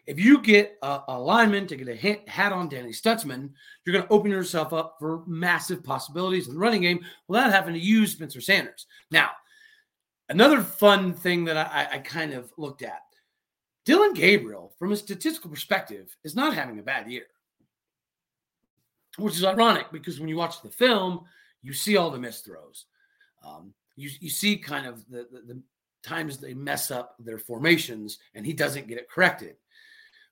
If 0.06 0.20
you 0.20 0.42
get 0.42 0.78
a, 0.82 1.02
a 1.08 1.20
lineman 1.20 1.66
to 1.68 1.78
get 1.78 1.88
a 1.88 1.96
hit, 1.96 2.28
hat 2.28 2.52
on 2.52 2.68
Danny 2.68 2.92
Stutsman, 2.92 3.52
you're 3.86 3.94
going 3.94 4.06
to 4.06 4.13
open 4.13 4.32
yourself 4.32 4.74
up 4.74 4.98
for 5.00 5.24
massive 5.26 5.84
possibilities 5.84 6.48
in 6.48 6.54
the 6.54 6.60
running 6.60 6.82
game 6.82 7.06
without 7.28 7.52
having 7.52 7.74
to 7.74 7.80
use 7.80 8.12
Spencer 8.12 8.42
Sanders. 8.42 8.86
Now, 9.12 9.30
another 10.28 10.62
fun 10.62 11.13
thing 11.13 11.46
that 11.46 11.58
I, 11.58 11.88
I 11.94 11.98
kind 12.00 12.34
of 12.34 12.52
looked 12.58 12.82
at 12.82 13.02
Dillon 13.86 14.13
Gabriel, 14.13 14.74
from 14.78 14.92
a 14.92 14.98
statistical 14.98 15.50
perspective, 15.50 16.16
is 16.24 16.36
not 16.36 16.54
having 16.54 16.80
a 16.80 16.84
bad 16.84 17.10
year, 17.10 17.28
which 19.18 19.36
is 19.36 19.44
ironic 19.44 19.92
because 19.92 20.20
when 20.20 20.30
you 20.30 20.38
watch 20.38 20.62
the 20.62 20.70
film, 20.70 21.22
you 21.62 21.74
see 21.74 21.96
all 21.96 22.10
the 22.10 22.20
missed 22.20 22.46
throws. 22.46 22.86
Um, 23.46 23.74
you, 23.96 24.10
you 24.20 24.30
see 24.30 24.58
kind 24.58 24.86
of 24.86 25.08
the, 25.10 25.28
the, 25.32 25.54
the 25.54 25.62
times 26.02 26.38
they 26.38 26.54
mess 26.54 26.92
up 26.92 27.16
their 27.20 27.38
formations 27.38 28.20
and 28.36 28.46
he 28.46 28.54
doesn't 28.54 28.88
get 28.88 28.98
it 28.98 29.10
corrected 29.10 29.56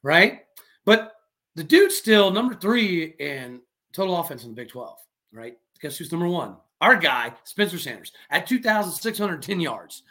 right? 0.03 0.41
But 0.85 1.13
the 1.55 1.63
dude's 1.63 1.97
still 1.97 2.31
number 2.31 2.55
three 2.55 3.15
in 3.19 3.61
total 3.93 4.19
offense 4.19 4.43
in 4.43 4.49
the 4.49 4.55
Big 4.55 4.69
12, 4.69 4.97
right? 5.33 5.57
Guess 5.81 5.97
who's 5.97 6.11
number 6.11 6.27
one? 6.27 6.55
Our 6.79 6.95
guy, 6.95 7.33
Spencer 7.43 7.77
Sanders, 7.77 8.11
at 8.29 8.47
2,610 8.47 9.59
yards, 9.59 10.03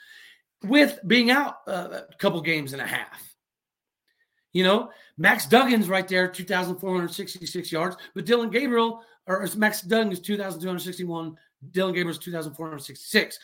with 0.65 1.01
being 1.07 1.31
out 1.31 1.59
uh, 1.67 2.03
a 2.11 2.17
couple 2.19 2.41
games 2.41 2.73
and 2.73 2.83
a 2.83 2.87
half. 2.87 3.35
You 4.53 4.65
know, 4.65 4.91
Max 5.17 5.47
Duggan's 5.47 5.89
right 5.89 6.07
there, 6.07 6.29
2,466 6.29 7.73
yards, 7.73 7.97
but 8.15 8.27
Dillon 8.27 8.51
Gabriel, 8.51 9.03
or 9.27 9.47
Max 9.57 9.83
Duggan 9.83 10.13
is 10.13 10.21
2,261, 10.21 11.37
Dillon 11.71 11.95
Gabriel's 11.95 12.19
2,466. 12.19 13.39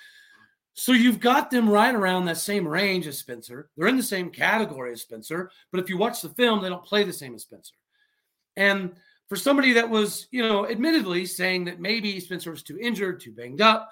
So 0.78 0.92
you've 0.92 1.20
got 1.20 1.50
them 1.50 1.70
right 1.70 1.94
around 1.94 2.26
that 2.26 2.36
same 2.36 2.68
range 2.68 3.06
as 3.06 3.18
Spencer. 3.18 3.70
They're 3.76 3.88
in 3.88 3.96
the 3.96 4.02
same 4.02 4.28
category 4.28 4.92
as 4.92 5.00
Spencer, 5.00 5.50
but 5.72 5.80
if 5.80 5.88
you 5.88 5.96
watch 5.96 6.20
the 6.20 6.28
film, 6.28 6.60
they 6.60 6.68
don't 6.68 6.84
play 6.84 7.02
the 7.02 7.14
same 7.14 7.34
as 7.34 7.42
Spencer. 7.42 7.74
And 8.58 8.94
for 9.26 9.36
somebody 9.36 9.72
that 9.72 9.88
was, 9.88 10.28
you 10.30 10.46
know, 10.46 10.68
admittedly 10.68 11.24
saying 11.24 11.64
that 11.64 11.80
maybe 11.80 12.20
Spencer 12.20 12.50
was 12.50 12.62
too 12.62 12.78
injured, 12.78 13.20
too 13.20 13.32
banged 13.32 13.62
up, 13.62 13.90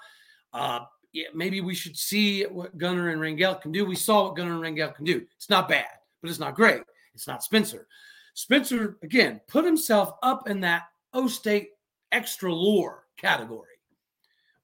uh, 0.53 0.81
yeah, 1.11 1.25
maybe 1.33 1.59
we 1.59 1.73
should 1.73 1.97
see 1.97 2.43
what 2.43 2.77
Gunnar 2.77 3.09
and 3.09 3.19
Rangel 3.19 3.59
can 3.59 3.71
do. 3.71 3.83
We 3.83 3.95
saw 3.95 4.25
what 4.25 4.35
Gunnar 4.35 4.63
and 4.63 4.77
Rangel 4.77 4.93
can 4.93 5.05
do. 5.05 5.25
It's 5.37 5.49
not 5.49 5.67
bad, 5.67 5.87
but 6.21 6.29
it's 6.29 6.39
not 6.39 6.53
great. 6.53 6.83
It's 7.15 7.25
not 7.25 7.43
Spencer. 7.43 7.87
Spencer, 8.35 8.97
again, 9.01 9.41
put 9.47 9.65
himself 9.65 10.11
up 10.21 10.47
in 10.47 10.59
that 10.59 10.83
O 11.13 11.27
State 11.27 11.69
extra 12.11 12.53
lore 12.53 13.05
category 13.17 13.79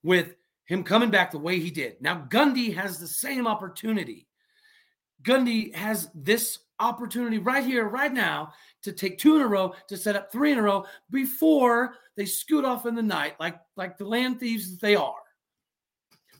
with 0.03 0.35
him 0.71 0.83
coming 0.85 1.09
back 1.09 1.31
the 1.31 1.37
way 1.37 1.59
he 1.59 1.69
did. 1.69 1.97
Now, 1.99 2.25
Gundy 2.29 2.73
has 2.73 2.97
the 2.97 3.07
same 3.07 3.45
opportunity. 3.45 4.25
Gundy 5.21 5.75
has 5.75 6.09
this 6.15 6.59
opportunity 6.79 7.39
right 7.39 7.65
here, 7.65 7.89
right 7.89 8.11
now, 8.11 8.53
to 8.83 8.93
take 8.93 9.17
two 9.17 9.35
in 9.35 9.41
a 9.41 9.47
row, 9.47 9.75
to 9.89 9.97
set 9.97 10.15
up 10.15 10.31
three 10.31 10.53
in 10.53 10.57
a 10.57 10.61
row 10.61 10.85
before 11.11 11.95
they 12.15 12.25
scoot 12.25 12.63
off 12.63 12.85
in 12.85 12.95
the 12.95 13.03
night, 13.03 13.35
like, 13.37 13.59
like 13.75 13.97
the 13.97 14.07
land 14.07 14.39
thieves 14.39 14.71
that 14.71 14.79
they 14.79 14.95
are. 14.95 15.21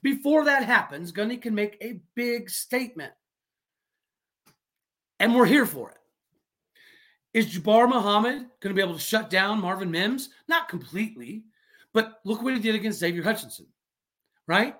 Before 0.02 0.46
that 0.46 0.64
happens, 0.64 1.12
Gundy 1.12 1.40
can 1.40 1.54
make 1.54 1.78
a 1.82 2.00
big 2.16 2.50
statement. 2.50 3.12
And 5.20 5.36
we're 5.36 5.46
here 5.46 5.66
for 5.66 5.92
it. 5.92 5.98
Is 7.34 7.54
Jabbar 7.54 7.90
Muhammad 7.90 8.48
going 8.62 8.74
to 8.74 8.74
be 8.74 8.82
able 8.82 8.94
to 8.94 9.00
shut 9.00 9.30
down 9.30 9.60
Marvin 9.60 9.92
Mims? 9.92 10.30
Not 10.48 10.70
completely, 10.70 11.44
but 11.94 12.22
look 12.24 12.42
what 12.42 12.54
he 12.54 12.62
did 12.62 12.76
against 12.76 13.00
Xavier 13.00 13.24
Hutchinson 13.24 13.68
right? 14.52 14.76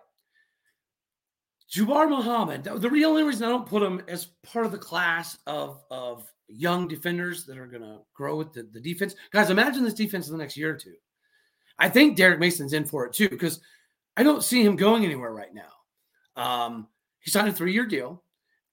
Jabbar 1.74 2.10
Muhammad, 2.10 2.66
the 2.66 2.90
real 2.90 3.12
only 3.12 3.24
reason 3.24 3.46
I 3.46 3.50
don't 3.50 3.66
put 3.66 3.82
him 3.82 4.02
as 4.10 4.26
part 4.44 4.66
of 4.66 4.74
the 4.74 4.78
class 4.78 5.38
of, 5.48 5.82
of 5.90 6.30
young 6.50 6.90
defenders 6.90 7.46
that 7.46 7.58
are 7.58 7.68
going 7.68 7.82
to 7.84 8.00
grow 8.14 8.36
with 8.36 8.52
the, 8.52 8.64
the 8.64 8.82
defense. 8.82 9.16
Guys, 9.32 9.50
imagine 9.50 9.86
this 9.86 9.94
defense 9.94 10.28
in 10.28 10.34
the 10.34 10.44
next 10.44 10.58
year 10.58 10.72
or 10.72 10.78
two. 10.78 10.96
I 11.80 11.88
think 11.88 12.18
Derek 12.18 12.42
Mason's 12.42 12.74
in 12.74 12.84
for 12.84 13.06
it 13.06 13.14
too, 13.14 13.30
because 13.30 13.62
I 14.18 14.24
don't 14.24 14.44
see 14.44 14.62
him 14.62 14.76
going 14.76 15.06
anywhere 15.06 15.34
right 15.34 15.54
now. 15.54 16.44
Um, 16.44 16.88
he 17.22 17.32
signed 17.32 17.48
a 17.48 17.54
three 17.54 17.72
year 17.72 17.86
deal. 17.86 18.22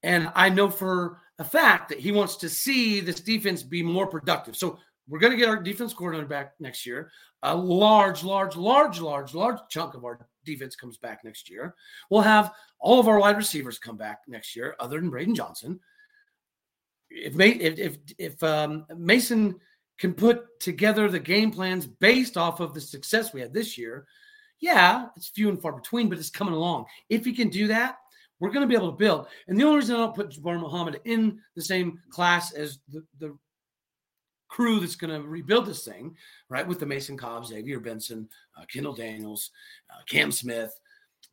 And 0.03 0.33
I 0.35 0.49
know 0.49 0.69
for 0.69 1.21
a 1.39 1.45
fact 1.45 1.91
that 1.91 2.01
he 2.01 2.11
wants 2.11 2.35
to 2.39 2.49
see 2.49 2.99
this 2.99 3.21
defense 3.21 3.63
be 3.63 3.85
more 3.85 4.09
productive. 4.09 4.57
So 4.57 4.81
we're 5.09 5.21
going 5.21 5.33
to 5.33 5.39
get 5.39 5.49
our 5.49 5.63
defense 5.63 5.95
coordinator 5.95 6.29
back 6.29 6.55
next 6.59 6.85
year. 6.85 7.13
A 7.45 7.55
large, 7.55 8.25
large, 8.25 8.57
large, 8.57 9.01
large, 9.01 9.35
large 9.35 9.59
chunk 9.71 9.95
of 9.95 10.05
our 10.05 10.19
defense 10.49 10.77
comes 10.77 10.97
back 10.97 11.25
next 11.25 11.51
year. 11.51 11.75
We'll 12.11 12.23
have 12.23 12.53
all 12.79 13.01
of 13.01 13.09
our 13.09 13.21
wide 13.21 13.37
receivers 13.37 13.79
come 13.79 13.97
back 13.97 14.21
next 14.27 14.57
year, 14.57 14.77
other 14.81 14.99
than 15.01 15.11
Braydon 15.11 15.35
Johnson. 15.35 15.81
if 17.11 17.39
if 17.39 17.79
if, 17.79 17.97
if 18.19 18.43
um, 18.43 18.87
Mason 18.97 19.61
can 19.99 20.15
put 20.15 20.61
together 20.61 21.09
the 21.09 21.19
game 21.19 21.51
plans 21.51 21.87
based 21.87 22.37
off 22.37 22.61
of 22.61 22.73
the 22.73 22.81
success 22.81 23.33
we 23.33 23.41
had 23.41 23.53
this 23.53 23.77
year, 23.77 24.07
yeah, 24.61 25.07
it's 25.17 25.29
few 25.29 25.49
and 25.49 25.61
far 25.61 25.73
between, 25.73 26.09
but 26.09 26.19
it's 26.19 26.31
coming 26.31 26.55
along. 26.55 26.87
If 27.09 27.25
he 27.25 27.33
can 27.33 27.49
do 27.49 27.67
that, 27.69 27.97
we're 28.41 28.51
going 28.51 28.63
to 28.63 28.69
be 28.69 28.77
able 28.77 28.93
to 28.93 28.97
build. 28.97 29.27
And 29.47 29.59
the 29.59 29.65
only 29.65 29.79
reason 29.79 29.97
I 29.97 29.99
don't 29.99 30.15
put 30.15 30.31
Jabbar 30.31 30.61
Muhammad 30.61 31.01
in 31.05 31.41
the 31.57 31.63
same 31.63 32.01
class 32.11 32.53
as 32.53 32.79
the, 32.89 33.05
the 33.19 33.37
crew 34.59 34.81
that's 34.81 34.97
going 34.97 35.15
to 35.15 35.29
rebuild 35.29 35.67
this 35.67 35.85
thing, 35.85 36.17
right, 36.49 36.67
with 36.67 36.81
the 36.81 36.87
Mason 36.87 37.17
Cobb, 37.17 37.47
Xavier 37.47 37.79
Benson, 37.79 38.29
uh, 38.57 38.65
Kendall 38.65 38.93
Daniels, 38.93 39.53
uh, 39.89 40.03
Cam 40.09 40.33
Smith, 40.33 40.77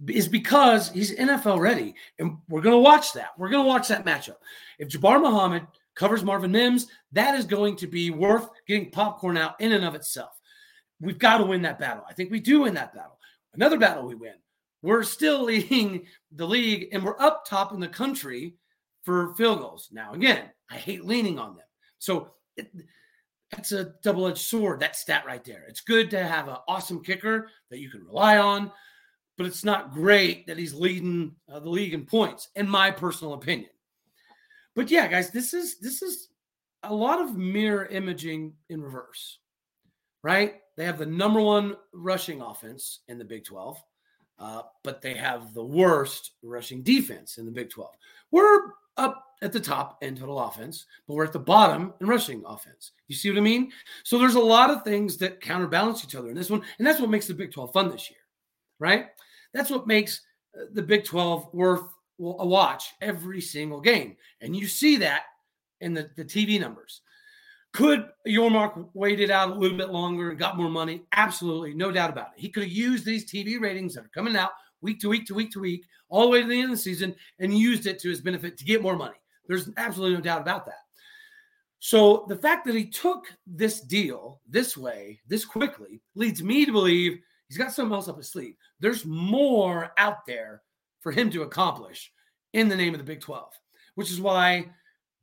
is 0.08 0.28
because 0.28 0.92
he's 0.92 1.16
NFL 1.16 1.58
ready. 1.58 1.96
And 2.20 2.38
we're 2.48 2.62
going 2.62 2.76
to 2.76 2.80
watch 2.80 3.14
that. 3.14 3.30
We're 3.36 3.50
going 3.50 3.64
to 3.64 3.68
watch 3.68 3.88
that 3.88 4.06
matchup. 4.06 4.36
If 4.78 4.90
Jabbar 4.90 5.20
Muhammad 5.20 5.66
covers 5.96 6.24
Marvin 6.24 6.52
Mims, 6.52 6.86
that 7.14 7.34
is 7.34 7.46
going 7.46 7.78
to 7.78 7.88
be 7.88 8.12
worth 8.12 8.48
getting 8.68 8.92
popcorn 8.92 9.38
out 9.38 9.60
in 9.60 9.72
and 9.72 9.86
of 9.86 9.96
itself. 9.96 10.40
We've 11.02 11.18
got 11.18 11.40
to 11.40 11.46
win 11.46 11.64
that 11.64 11.80
battle. 11.80 12.04
I 12.08 12.14
think 12.14 12.30
we 12.30 12.40
do 12.40 12.62
win 12.62 12.76
that 12.76 12.94
battle. 12.94 13.18
Another 13.56 13.80
battle 13.80 14.06
we 14.06 14.14
win. 14.14 14.36
We're 14.84 15.02
still 15.02 15.44
leading 15.46 16.06
the 16.32 16.46
league 16.46 16.90
and 16.92 17.04
we're 17.04 17.20
up 17.20 17.44
top 17.44 17.74
in 17.74 17.80
the 17.80 17.88
country 17.88 18.54
for 19.02 19.34
field 19.34 19.62
goals. 19.62 19.90
Now, 19.92 20.14
again, 20.14 20.52
I 20.70 20.76
hate 20.76 21.06
leaning 21.06 21.40
on 21.40 21.56
them. 21.56 21.66
So 21.98 22.30
it, 22.56 22.70
that's 23.70 23.88
a 23.88 23.94
double 24.04 24.28
edged 24.28 24.40
sword, 24.40 24.80
that 24.80 24.96
stat 24.96 25.24
right 25.26 25.44
there. 25.44 25.66
It's 25.68 25.82
good 25.82 26.10
to 26.12 26.24
have 26.24 26.48
an 26.48 26.58
awesome 26.68 27.04
kicker 27.04 27.50
that 27.70 27.80
you 27.80 27.90
can 27.90 28.06
rely 28.06 28.38
on, 28.38 28.72
but 29.38 29.48
it's 29.48 29.64
not 29.64 29.94
great 29.94 30.46
that 30.48 30.58
he's 30.58 30.74
leading 30.74 31.36
uh, 31.52 31.60
the 31.60 31.70
league 31.70 31.94
in 31.94 32.06
points, 32.06 32.50
in 32.56 32.68
my 32.68 32.92
personal 32.92 33.34
opinion. 33.34 33.70
But 34.76 34.92
yeah, 34.92 35.08
guys, 35.08 35.32
this 35.32 35.54
is 35.54 35.80
this 35.80 36.02
is 36.02 36.30
a 36.84 36.94
lot 36.94 37.22
of 37.22 37.36
mirror 37.36 37.86
imaging 37.86 38.54
in 38.70 38.82
reverse, 38.82 39.40
right? 40.22 40.56
They 40.78 40.86
have 40.86 41.00
the 41.00 41.06
number 41.06 41.42
one 41.42 41.76
rushing 41.94 42.42
offense 42.42 43.00
in 43.08 43.18
the 43.18 43.26
Big 43.26 43.46
12, 43.46 43.82
uh, 44.38 44.62
but 44.84 45.02
they 45.02 45.14
have 45.14 45.54
the 45.54 45.64
worst 45.64 46.32
rushing 46.44 46.84
defense 46.84 47.38
in 47.38 47.46
the 47.46 47.52
Big 47.52 47.70
12. 47.70 47.90
We're 48.32 48.74
up 48.98 49.26
at 49.42 49.52
the 49.52 49.60
top 49.60 49.98
in 50.02 50.16
total 50.16 50.40
offense, 50.40 50.86
but 51.08 51.14
we're 51.14 51.26
at 51.26 51.34
the 51.34 51.40
bottom 51.40 51.94
in 52.00 52.08
rushing 52.08 52.44
offense. 52.46 52.92
You 53.08 53.16
see 53.16 53.30
what 53.30 53.38
I 53.38 53.42
mean? 53.42 53.72
So 54.04 54.18
there's 54.18 54.36
a 54.36 54.40
lot 54.40 54.70
of 54.70 54.84
things 54.84 55.18
that 55.18 55.42
counterbalance 55.42 56.04
each 56.04 56.16
other 56.16 56.30
in 56.30 56.36
this 56.36 56.50
one, 56.50 56.64
and 56.78 56.88
that's 56.88 57.00
what 57.00 57.10
makes 57.10 57.28
the 57.28 57.34
Big 57.34 57.52
12 57.52 57.74
fun 57.74 57.90
this 57.90 58.10
year, 58.10 58.20
right? 58.80 59.08
That's 59.54 59.70
what 59.70 59.88
makes 59.88 60.22
uh, 60.58 60.66
the 60.74 60.82
Big 60.82 61.06
12 61.06 61.54
worth 61.54 61.84
a 62.20 62.48
watch 62.48 62.94
every 63.02 63.42
single 63.42 63.82
game. 63.82 64.16
And 64.42 64.56
you 64.56 64.68
see 64.68 64.98
that 64.98 65.24
in 65.82 65.94
the, 65.94 66.10
the 66.16 66.24
TV 66.24 66.60
numbers. 66.60 67.02
Could 67.74 68.08
Yormark 68.26 68.88
waited 68.94 69.30
out 69.30 69.50
a 69.50 69.54
little 69.54 69.78
bit 69.78 69.90
longer 69.90 70.30
and 70.30 70.40
got 70.40 70.56
more 70.56 70.70
money? 70.70 71.04
Absolutely, 71.12 71.74
no 71.74 71.92
doubt 71.92 72.10
about 72.10 72.28
it. 72.28 72.40
He 72.40 72.48
could 72.48 72.64
have 72.64 72.72
used 72.72 73.04
these 73.04 73.30
TV 73.30 73.60
ratings 73.60 73.96
that 73.96 74.06
are 74.06 74.12
coming 74.14 74.38
out 74.38 74.52
week 74.86 75.00
to 75.02 75.10
week 75.10 75.26
to 75.28 75.34
week 75.34 75.52
to 75.52 75.60
week, 75.60 75.86
all 76.10 76.24
the 76.24 76.30
way 76.30 76.42
to 76.42 76.48
the 76.48 76.56
end 76.56 76.72
of 76.72 76.78
the 76.78 76.78
season, 76.78 77.16
and 77.40 77.58
used 77.58 77.88
it 77.88 78.00
to 78.00 78.10
his 78.10 78.22
benefit 78.22 78.58
to 78.58 78.66
get 78.66 78.82
more 78.82 78.96
money. 78.96 79.18
There's 79.48 79.70
absolutely 79.78 80.16
no 80.16 80.22
doubt 80.22 80.42
about 80.42 80.66
that. 80.68 80.86
So 81.80 82.26
the 82.30 82.38
fact 82.38 82.66
that 82.66 82.76
he 82.76 82.90
took 82.90 83.26
this 83.46 83.82
deal 83.82 84.42
this 84.48 84.76
way, 84.76 85.20
this 85.28 85.46
quickly, 85.46 86.02
leads 86.16 86.42
me 86.42 86.66
to 86.66 86.72
believe 86.72 87.20
he's 87.48 87.58
got 87.58 87.74
something 87.74 87.94
else 87.94 88.08
up 88.08 88.18
his 88.18 88.32
sleeve. 88.32 88.56
There's 88.80 89.06
more 89.06 89.92
out 89.98 90.26
there 90.26 90.62
for 91.02 91.12
him 91.12 91.30
to 91.32 91.44
accomplish 91.44 92.12
in 92.54 92.70
the 92.70 92.76
name 92.76 92.94
of 92.94 93.00
the 93.00 93.04
Big 93.06 93.22
12, 93.22 93.54
which 93.96 94.10
is 94.10 94.20
why 94.20 94.70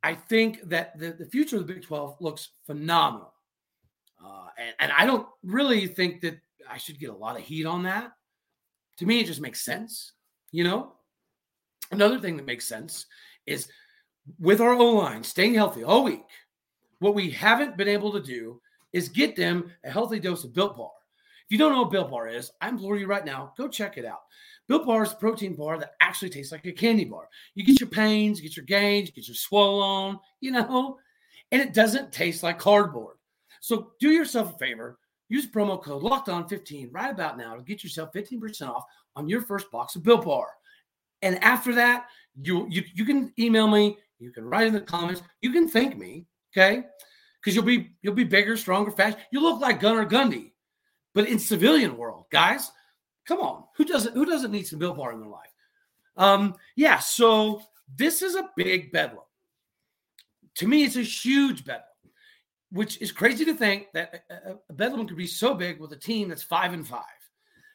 I 0.03 0.13
think 0.15 0.61
that 0.69 0.97
the, 0.97 1.11
the 1.11 1.25
future 1.25 1.57
of 1.57 1.67
the 1.67 1.73
Big 1.73 1.83
12 1.83 2.17
looks 2.21 2.51
phenomenal. 2.65 3.33
Uh, 4.23 4.47
and, 4.57 4.75
and 4.79 4.91
I 4.97 5.05
don't 5.05 5.27
really 5.43 5.87
think 5.87 6.21
that 6.21 6.39
I 6.69 6.77
should 6.77 6.99
get 6.99 7.09
a 7.09 7.15
lot 7.15 7.35
of 7.35 7.41
heat 7.41 7.65
on 7.65 7.83
that. 7.83 8.13
To 8.97 9.05
me, 9.05 9.19
it 9.19 9.27
just 9.27 9.41
makes 9.41 9.61
sense. 9.61 10.13
You 10.51 10.63
know, 10.63 10.93
another 11.91 12.19
thing 12.19 12.37
that 12.37 12.45
makes 12.45 12.67
sense 12.67 13.07
is 13.45 13.67
with 14.39 14.61
our 14.61 14.73
O 14.73 14.91
line 14.91 15.23
staying 15.23 15.55
healthy 15.55 15.83
all 15.83 16.03
week, 16.03 16.23
what 16.99 17.15
we 17.15 17.29
haven't 17.29 17.77
been 17.77 17.87
able 17.87 18.11
to 18.13 18.21
do 18.21 18.61
is 18.93 19.09
get 19.09 19.35
them 19.35 19.71
a 19.83 19.91
healthy 19.91 20.19
dose 20.19 20.43
of 20.43 20.53
Built 20.53 20.77
Bar. 20.77 20.91
If 21.45 21.51
you 21.51 21.57
don't 21.57 21.73
know 21.73 21.81
what 21.81 21.91
Built 21.91 22.11
Bar 22.11 22.29
is, 22.29 22.51
I 22.61 22.69
implore 22.69 22.97
you 22.97 23.07
right 23.07 23.25
now, 23.25 23.53
go 23.57 23.67
check 23.67 23.97
it 23.97 24.05
out. 24.05 24.21
Built 24.67 24.85
Bar 24.85 25.03
is 25.03 25.11
a 25.11 25.15
protein 25.15 25.55
bar 25.55 25.77
that 25.79 25.95
actually 25.99 26.29
tastes 26.29 26.51
like 26.51 26.65
a 26.65 26.71
candy 26.71 27.03
bar. 27.03 27.27
You 27.55 27.65
get 27.65 27.81
your 27.81 27.89
pains, 27.89 28.39
you 28.39 28.47
get 28.47 28.55
your 28.55 28.65
gains, 28.65 29.09
you 29.09 29.13
get 29.13 29.27
your 29.27 29.35
swollen, 29.35 30.19
you 30.39 30.51
know, 30.51 30.97
and 31.51 31.61
it 31.61 31.73
doesn't 31.73 32.13
taste 32.13 32.43
like 32.43 32.59
cardboard. 32.59 33.17
So 33.59 33.91
do 33.99 34.09
yourself 34.09 34.55
a 34.55 34.57
favor. 34.57 34.99
Use 35.29 35.47
promo 35.49 35.81
code 35.81 36.03
locked 36.03 36.29
on 36.29 36.47
15 36.47 36.89
right 36.91 37.11
about 37.11 37.37
now 37.37 37.55
to 37.55 37.63
get 37.63 37.83
yourself 37.83 38.11
15% 38.13 38.67
off 38.67 38.83
on 39.15 39.27
your 39.27 39.41
first 39.41 39.71
box 39.71 39.95
of 39.95 40.03
Built 40.03 40.25
Bar. 40.25 40.47
And 41.21 41.41
after 41.43 41.73
that, 41.75 42.07
you, 42.41 42.67
you, 42.69 42.83
you 42.93 43.05
can 43.05 43.31
email 43.39 43.67
me, 43.67 43.97
you 44.19 44.31
can 44.31 44.45
write 44.45 44.67
in 44.67 44.73
the 44.73 44.81
comments, 44.81 45.21
you 45.41 45.51
can 45.51 45.67
thank 45.67 45.97
me, 45.97 46.25
okay? 46.55 46.83
Because 47.39 47.55
you'll 47.55 47.65
be 47.65 47.91
you'll 48.01 48.13
be 48.13 48.23
bigger, 48.23 48.55
stronger, 48.55 48.91
faster. 48.91 49.19
You 49.31 49.41
look 49.41 49.59
like 49.59 49.79
Gunnar 49.79 50.05
Gundy, 50.05 50.51
but 51.13 51.27
in 51.27 51.39
civilian 51.39 51.97
world, 51.97 52.25
guys. 52.31 52.71
Come 53.25 53.39
on, 53.39 53.63
who 53.75 53.85
doesn't 53.85 54.13
who 54.13 54.25
doesn't 54.25 54.51
need 54.51 54.67
some 54.67 54.79
Built 54.79 54.97
Bar 54.97 55.13
in 55.13 55.19
their 55.19 55.29
life? 55.29 55.49
Um, 56.15 56.55
yeah, 56.75 56.99
so 56.99 57.61
this 57.97 58.21
is 58.21 58.35
a 58.35 58.49
big 58.55 58.91
bedlam. 58.91 59.23
To 60.55 60.67
me, 60.67 60.83
it's 60.83 60.95
a 60.95 61.01
huge 61.01 61.65
bedlam, 61.65 61.87
which 62.73 62.99
is 63.01 63.11
crazy 63.11 63.45
to 63.45 63.53
think 63.53 63.87
that 63.93 64.23
a, 64.31 64.55
a 64.67 64.73
bedlam 64.73 65.07
could 65.07 65.15
be 65.15 65.27
so 65.27 65.53
big 65.53 65.79
with 65.79 65.93
a 65.93 65.97
team 65.97 66.27
that's 66.27 66.41
five 66.41 66.73
and 66.73 66.87
five. 66.87 67.03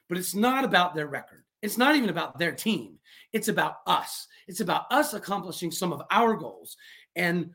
But 0.09 0.19
it's 0.19 0.35
not 0.35 0.65
about 0.65 0.95
their 0.95 1.07
record. 1.07 1.45
It's 1.63 1.79
not 1.79 1.95
even 1.95 2.11
about 2.11 2.37
their 2.37 2.51
team. 2.51 2.99
It's 3.33 3.47
about 3.47 3.77
us. 3.87 4.27
It's 4.49 4.61
about 4.61 4.87
us 4.91 5.15
accomplishing 5.15 5.71
some 5.71 5.93
of 5.93 6.03
our 6.11 6.35
goals 6.35 6.77
and 7.15 7.51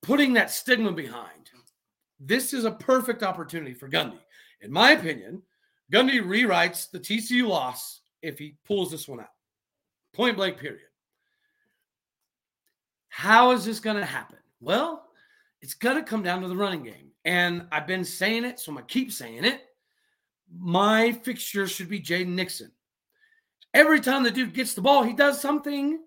putting 0.00 0.32
that 0.32 0.50
stigma 0.50 0.92
behind. 0.92 1.50
This 2.18 2.54
is 2.54 2.64
a 2.64 2.70
perfect 2.70 3.22
opportunity 3.22 3.74
for 3.74 3.88
Gundy. 3.88 4.18
In 4.62 4.72
my 4.72 4.92
opinion, 4.92 5.42
Gundy 5.92 6.20
rewrites 6.20 6.90
the 6.90 7.00
TCU 7.00 7.46
loss 7.46 8.00
if 8.22 8.38
he 8.38 8.54
pulls 8.64 8.90
this 8.90 9.06
one 9.06 9.20
out. 9.20 9.26
Point 10.14 10.36
blank, 10.36 10.56
period. 10.56 10.80
How 13.08 13.50
is 13.50 13.66
this 13.66 13.80
going 13.80 13.96
to 13.96 14.04
happen? 14.06 14.38
Well, 14.60 15.04
it's 15.62 15.74
going 15.74 15.96
to 15.96 16.02
come 16.02 16.22
down 16.22 16.42
to 16.42 16.48
the 16.48 16.56
running 16.56 16.82
game. 16.82 17.12
And 17.24 17.66
I've 17.70 17.86
been 17.86 18.04
saying 18.04 18.44
it, 18.44 18.58
so 18.58 18.70
I'm 18.70 18.76
going 18.76 18.86
to 18.86 18.92
keep 18.92 19.12
saying 19.12 19.44
it. 19.44 19.62
My 20.58 21.12
fixture 21.12 21.66
should 21.66 21.88
be 21.88 22.00
Jaden 22.00 22.28
Nixon. 22.28 22.72
Every 23.72 24.00
time 24.00 24.22
the 24.22 24.30
dude 24.30 24.52
gets 24.52 24.74
the 24.74 24.82
ball, 24.82 25.02
he 25.02 25.14
does 25.14 25.40
something, 25.40 26.00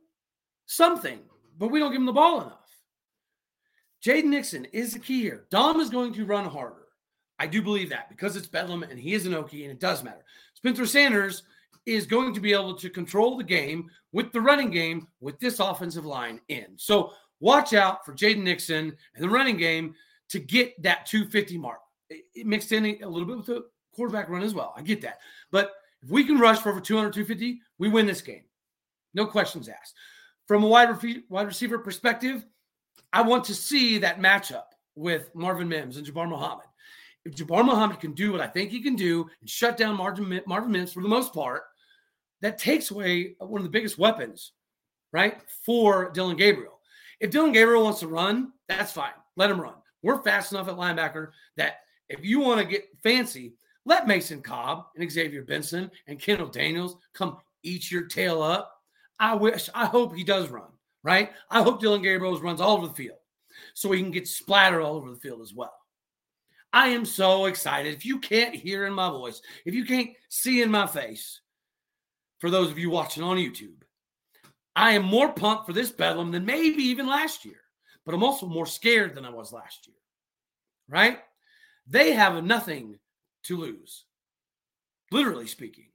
something, 0.67 1.19
but 1.57 1.71
we 1.71 1.79
don't 1.79 1.91
give 1.91 2.01
him 2.01 2.05
the 2.05 2.11
ball 2.11 2.41
enough. 2.41 2.59
Jaden 4.05 4.25
Nixon 4.25 4.65
is 4.65 4.93
the 4.93 4.99
key 4.99 5.21
here. 5.21 5.47
Dom 5.49 5.79
is 5.79 5.89
going 5.89 6.13
to 6.13 6.25
run 6.25 6.45
harder. 6.45 6.85
I 7.39 7.47
do 7.47 7.61
believe 7.61 7.89
that 7.89 8.09
because 8.09 8.35
it's 8.35 8.47
Bedlam 8.47 8.83
and 8.83 8.99
he 8.99 9.13
is 9.13 9.25
an 9.25 9.33
Okie 9.33 9.63
and 9.63 9.71
it 9.71 9.79
does 9.79 10.03
matter. 10.03 10.23
Spencer 10.53 10.85
Sanders 10.85 11.43
is 11.85 12.05
going 12.05 12.33
to 12.33 12.39
be 12.39 12.53
able 12.53 12.75
to 12.75 12.89
control 12.89 13.37
the 13.37 13.43
game 13.43 13.89
with 14.11 14.31
the 14.31 14.41
running 14.41 14.69
game 14.69 15.07
with 15.21 15.39
this 15.39 15.59
offensive 15.59 16.05
line 16.05 16.39
in. 16.49 16.67
So 16.77 17.11
watch 17.39 17.73
out 17.73 18.05
for 18.05 18.13
Jaden 18.13 18.43
Nixon 18.43 18.95
and 19.15 19.23
the 19.23 19.29
running 19.29 19.57
game 19.57 19.95
to 20.29 20.39
get 20.39 20.81
that 20.83 21.05
250 21.05 21.57
mark. 21.57 21.79
It 22.09 22.45
mixed 22.45 22.71
in 22.71 22.85
a 22.85 23.07
little 23.07 23.27
bit 23.27 23.37
with 23.37 23.45
the 23.45 23.65
quarterback 23.93 24.29
run 24.29 24.43
as 24.43 24.53
well. 24.53 24.73
I 24.75 24.81
get 24.81 25.01
that. 25.01 25.19
But 25.51 25.71
if 26.01 26.09
we 26.09 26.23
can 26.23 26.39
rush 26.39 26.59
for 26.59 26.69
over 26.69 26.81
200, 26.81 27.13
250, 27.13 27.59
we 27.79 27.89
win 27.89 28.05
this 28.05 28.21
game. 28.21 28.43
No 29.13 29.25
questions 29.25 29.69
asked. 29.69 29.95
From 30.47 30.63
a 30.63 30.67
wide, 30.67 30.95
wide 31.29 31.47
receiver 31.47 31.79
perspective, 31.79 32.45
I 33.13 33.21
want 33.21 33.45
to 33.45 33.55
see 33.55 33.97
that 33.99 34.19
matchup 34.19 34.65
with 34.95 35.33
Marvin 35.33 35.67
Mims 35.67 35.97
and 35.97 36.05
Jabbar 36.05 36.29
Muhammad 36.29 36.65
if 37.25 37.35
Jabbar 37.35 37.65
Muhammad 37.65 37.99
can 37.99 38.13
do 38.13 38.31
what 38.31 38.41
I 38.41 38.47
think 38.47 38.69
he 38.69 38.81
can 38.81 38.95
do 38.95 39.27
and 39.41 39.49
shut 39.49 39.77
down 39.77 39.97
Marvin, 39.97 40.41
Marvin 40.45 40.71
Mims 40.71 40.93
for 40.93 41.01
the 41.01 41.09
most 41.09 41.33
part, 41.33 41.63
that 42.41 42.59
takes 42.59 42.91
away 42.91 43.35
one 43.39 43.59
of 43.59 43.63
the 43.63 43.71
biggest 43.71 43.97
weapons, 43.97 44.51
right, 45.11 45.41
for 45.65 46.11
Dillon 46.11 46.37
Gabriel. 46.37 46.74
If 47.19 47.31
Dillon 47.31 47.51
Gabriel 47.51 47.83
wants 47.83 47.99
to 48.01 48.07
run, 48.07 48.51
that's 48.67 48.91
fine. 48.91 49.11
Let 49.35 49.51
him 49.51 49.61
run. 49.61 49.75
We're 50.01 50.21
fast 50.21 50.51
enough 50.51 50.67
at 50.67 50.75
linebacker 50.75 51.29
that 51.57 51.79
if 52.09 52.23
you 52.23 52.39
want 52.39 52.61
to 52.61 52.67
get 52.67 52.85
fancy, 53.01 53.55
let 53.85 54.07
Mason 54.07 54.41
Cobb 54.41 54.85
and 54.95 55.11
Xavier 55.11 55.43
Benson 55.43 55.89
and 56.07 56.19
Kendall 56.19 56.47
Daniels 56.47 56.97
come 57.13 57.37
eat 57.63 57.91
your 57.91 58.07
tail 58.07 58.41
up. 58.41 58.71
I 59.19 59.35
wish, 59.35 59.69
I 59.73 59.85
hope 59.85 60.15
he 60.15 60.23
does 60.23 60.49
run, 60.49 60.69
right? 61.03 61.31
I 61.49 61.63
hope 61.63 61.79
Dillon 61.79 62.01
Gabriel 62.01 62.39
runs 62.39 62.61
all 62.61 62.77
over 62.77 62.87
the 62.87 62.93
field 62.93 63.17
so 63.73 63.91
he 63.91 64.01
can 64.01 64.11
get 64.11 64.27
splattered 64.27 64.81
all 64.81 64.95
over 64.95 65.09
the 65.09 65.19
field 65.19 65.41
as 65.41 65.53
well. 65.53 65.73
I 66.73 66.89
am 66.89 67.05
so 67.05 67.45
excited. 67.45 67.95
If 67.95 68.05
you 68.05 68.19
can't 68.19 68.53
hear 68.53 68.85
in 68.85 68.93
my 68.93 69.09
voice, 69.09 69.41
if 69.65 69.73
you 69.73 69.85
can't 69.85 70.09
see 70.29 70.61
in 70.61 70.69
my 70.69 70.85
face, 70.85 71.39
for 72.39 72.49
those 72.49 72.69
of 72.69 72.77
you 72.77 72.89
watching 72.89 73.23
on 73.23 73.37
YouTube, 73.37 73.81
I 74.75 74.91
am 74.91 75.03
more 75.03 75.31
pumped 75.31 75.65
for 75.65 75.73
this 75.73 75.91
Bedlam 75.91 76.31
than 76.31 76.45
maybe 76.45 76.83
even 76.83 77.07
last 77.07 77.45
year. 77.45 77.61
but 78.05 78.13
I'm 78.13 78.23
also 78.23 78.45
more 78.45 78.67
scared 78.67 79.15
than 79.15 79.25
I 79.25 79.29
was 79.29 79.51
last 79.51 79.87
year. 79.87 79.95
Right? 80.87 81.19
They 81.87 82.13
have 82.13 82.43
nothing 82.43 82.99
to 83.43 83.57
lose. 83.57 84.05
Literally 85.11 85.47
speaking. 85.47 85.87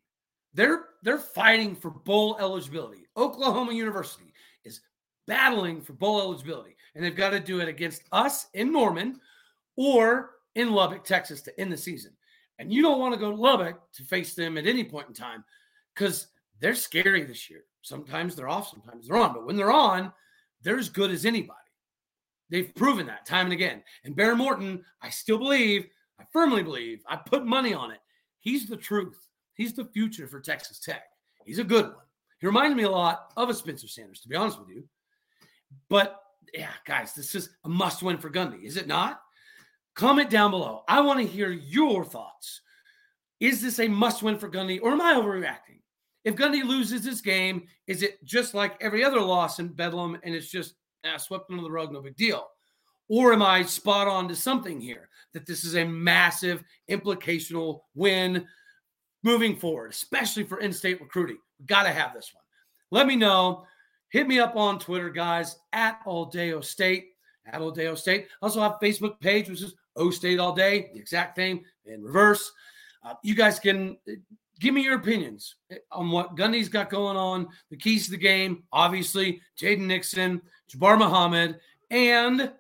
They're 0.54 0.86
they're 1.02 1.18
fighting 1.18 1.76
for 1.76 1.90
bowl 1.90 2.36
eligibility. 2.40 3.06
Oklahoma 3.16 3.72
University 3.72 4.32
is 4.64 4.80
battling 5.26 5.80
for 5.80 5.92
bowl 5.92 6.20
eligibility, 6.20 6.76
and 6.94 7.04
they've 7.04 7.14
got 7.14 7.30
to 7.30 7.40
do 7.40 7.60
it 7.60 7.68
against 7.68 8.02
us 8.10 8.46
in 8.54 8.72
Norman 8.72 9.20
or 9.76 10.30
in 10.56 10.72
Lubbock, 10.72 11.04
Texas, 11.04 11.42
to 11.42 11.60
end 11.60 11.72
the 11.72 11.76
season. 11.76 12.12
And 12.58 12.72
you 12.72 12.82
don't 12.82 12.98
want 12.98 13.14
to 13.14 13.20
go 13.20 13.30
to 13.30 13.36
Lubbock 13.36 13.80
to 13.94 14.02
face 14.02 14.34
them 14.34 14.58
at 14.58 14.66
any 14.66 14.84
point 14.84 15.08
in 15.08 15.14
time 15.14 15.44
because 15.94 16.26
they're 16.60 16.74
scary 16.74 17.22
this 17.22 17.48
year. 17.48 17.64
Sometimes 17.82 18.36
they're 18.36 18.48
off, 18.48 18.68
sometimes 18.68 19.08
they're 19.08 19.16
on, 19.16 19.32
but 19.32 19.46
when 19.46 19.56
they're 19.56 19.72
on, 19.72 20.12
they're 20.62 20.78
as 20.78 20.88
good 20.88 21.10
as 21.10 21.24
anybody. 21.24 21.56
They've 22.50 22.74
proven 22.74 23.06
that 23.06 23.26
time 23.26 23.46
and 23.46 23.52
again. 23.52 23.82
And 24.04 24.16
Behren 24.16 24.36
Morton, 24.36 24.84
I 25.00 25.10
still 25.10 25.38
believe, 25.38 25.86
I 26.18 26.24
firmly 26.32 26.62
believe, 26.62 27.02
I 27.08 27.16
put 27.16 27.46
money 27.46 27.72
on 27.72 27.92
it. 27.92 28.00
He's 28.40 28.66
the 28.66 28.76
truth. 28.76 29.28
He's 29.54 29.72
the 29.72 29.84
future 29.84 30.26
for 30.26 30.40
Texas 30.40 30.80
Tech. 30.80 31.04
He's 31.44 31.58
a 31.58 31.64
good 31.64 31.86
one. 31.86 32.04
He 32.40 32.46
reminds 32.46 32.76
me 32.76 32.84
a 32.84 32.90
lot 32.90 33.32
of 33.36 33.48
a 33.50 33.54
Spencer 33.54 33.88
Sanders, 33.88 34.20
to 34.20 34.28
be 34.28 34.36
honest 34.36 34.58
with 34.58 34.70
you. 34.70 34.84
But 35.88 36.20
yeah, 36.52 36.70
guys, 36.86 37.14
this 37.14 37.34
is 37.34 37.50
a 37.64 37.68
must 37.68 38.02
win 38.02 38.18
for 38.18 38.30
Gundy, 38.30 38.64
is 38.64 38.76
it 38.76 38.86
not? 38.86 39.20
Comment 39.94 40.30
down 40.30 40.50
below. 40.50 40.82
I 40.88 41.00
want 41.00 41.20
to 41.20 41.26
hear 41.26 41.50
your 41.50 42.04
thoughts. 42.04 42.62
Is 43.38 43.62
this 43.62 43.78
a 43.78 43.88
must 43.88 44.22
win 44.22 44.38
for 44.38 44.50
Gundy 44.50 44.80
or 44.82 44.92
am 44.92 45.00
I 45.00 45.14
overreacting? 45.14 45.79
If 46.24 46.37
Gundy 46.37 46.62
loses 46.64 47.02
this 47.02 47.20
game, 47.20 47.66
is 47.87 48.02
it 48.02 48.22
just 48.24 48.54
like 48.54 48.76
every 48.80 49.04
other 49.04 49.20
loss 49.20 49.59
in 49.59 49.68
Bedlam 49.68 50.18
and 50.22 50.35
it's 50.35 50.50
just 50.50 50.74
ah, 51.04 51.16
swept 51.16 51.50
under 51.50 51.62
the 51.62 51.70
rug, 51.70 51.92
no 51.92 52.02
big 52.02 52.16
deal? 52.16 52.46
Or 53.09 53.33
am 53.33 53.42
I 53.42 53.62
spot 53.62 54.06
on 54.06 54.28
to 54.28 54.37
something 54.37 54.80
here 54.80 55.09
that 55.35 55.46
this 55.46 55.64
is 55.64 55.74
a 55.76 55.85
massive 55.85 56.62
implicational 56.90 57.80
win 57.94 58.46
moving 59.22 59.56
forward, 59.56 59.90
especially 59.90 60.44
for 60.44 60.61
in 60.61 60.72
state 60.72 61.00
recruiting? 61.00 61.38
We've 61.59 61.66
got 61.66 61.85
to 61.85 61.90
have 61.90 62.14
this 62.14 62.33
one. 62.33 62.44
Let 62.90 63.06
me 63.06 63.16
know. 63.16 63.64
Hit 64.11 64.26
me 64.26 64.38
up 64.38 64.56
on 64.56 64.78
Twitter, 64.78 65.11
guys, 65.11 65.56
at 65.72 66.00
Aldeo 66.06 66.61
State, 66.61 67.11
at 67.46 67.61
Aldeo 67.61 67.94
State. 67.94 68.26
I 68.42 68.46
Also 68.46 68.61
have 68.61 68.78
Facebook 68.83 69.20
page, 69.20 69.48
which 69.48 69.62
is 69.62 69.74
O 69.96 70.11
State 70.11 70.38
All 70.38 70.54
Day, 70.54 70.90
the 70.92 71.00
exact 71.00 71.37
thing 71.37 71.64
in 71.85 72.02
reverse. 72.02 72.52
Uh, 73.04 73.14
you 73.22 73.35
guys 73.35 73.59
can 73.59 73.96
give 74.61 74.75
me 74.75 74.83
your 74.83 74.96
opinions 74.96 75.57
on 75.90 76.11
what 76.11 76.37
Gundy's 76.37 76.68
got 76.68 76.90
going 76.90 77.16
on, 77.16 77.49
the 77.70 77.77
keys 77.77 78.05
to 78.05 78.12
the 78.12 78.16
game. 78.16 78.62
Obviously, 78.73 79.40
Jaden 79.59 79.87
Nixon, 79.87 80.40
Jabbar 80.70 80.99
Muhammad, 80.99 81.59
and 81.90 82.53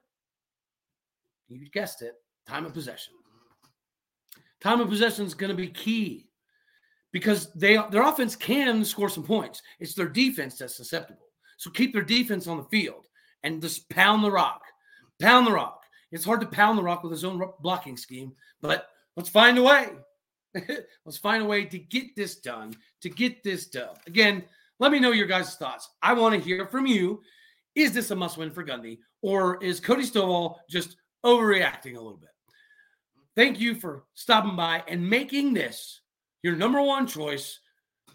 you 1.48 1.68
guessed 1.70 2.02
it, 2.02 2.14
time 2.48 2.64
of 2.64 2.72
possession. 2.72 3.14
Time 4.60 4.80
of 4.80 4.88
possession 4.88 5.26
is 5.26 5.34
going 5.34 5.50
to 5.50 5.56
be 5.56 5.68
key 5.68 6.26
because 7.12 7.52
they 7.54 7.78
their 7.90 8.02
offense 8.02 8.36
can 8.36 8.84
score 8.84 9.08
some 9.08 9.24
points. 9.24 9.62
It's 9.78 9.94
their 9.94 10.08
defense 10.08 10.58
that's 10.58 10.76
susceptible. 10.76 11.26
So 11.56 11.70
keep 11.70 11.92
their 11.92 12.02
defense 12.02 12.46
on 12.46 12.56
the 12.56 12.64
field 12.64 13.06
and 13.42 13.62
just 13.62 13.88
pound 13.90 14.24
the 14.24 14.30
rock. 14.30 14.62
Pound 15.20 15.46
the 15.46 15.52
rock. 15.52 15.82
It's 16.12 16.24
hard 16.24 16.40
to 16.40 16.46
pound 16.46 16.78
the 16.78 16.82
rock 16.82 17.02
with 17.02 17.12
his 17.12 17.24
own 17.24 17.40
blocking 17.60 17.96
scheme, 17.96 18.32
but 18.60 18.88
let's 19.16 19.28
find 19.28 19.58
a 19.58 19.62
way. 19.62 19.88
Let's 21.04 21.18
find 21.18 21.42
a 21.42 21.46
way 21.46 21.64
to 21.64 21.78
get 21.78 22.16
this 22.16 22.36
done, 22.36 22.74
to 23.02 23.08
get 23.08 23.42
this 23.42 23.66
done. 23.66 23.96
Again, 24.06 24.44
let 24.78 24.92
me 24.92 24.98
know 24.98 25.12
your 25.12 25.26
guys' 25.26 25.56
thoughts. 25.56 25.90
I 26.02 26.12
want 26.14 26.34
to 26.34 26.40
hear 26.40 26.66
from 26.66 26.86
you. 26.86 27.22
Is 27.74 27.92
this 27.92 28.10
a 28.10 28.16
must 28.16 28.36
win 28.36 28.50
for 28.50 28.64
Gundy, 28.64 28.98
or 29.22 29.62
is 29.62 29.78
Cody 29.78 30.02
Stovall 30.02 30.56
just 30.68 30.96
overreacting 31.24 31.96
a 31.96 32.00
little 32.00 32.16
bit? 32.16 32.30
Thank 33.36 33.60
you 33.60 33.74
for 33.74 34.04
stopping 34.14 34.56
by 34.56 34.82
and 34.88 35.08
making 35.08 35.54
this 35.54 36.00
your 36.42 36.56
number 36.56 36.82
one 36.82 37.06
choice 37.06 37.60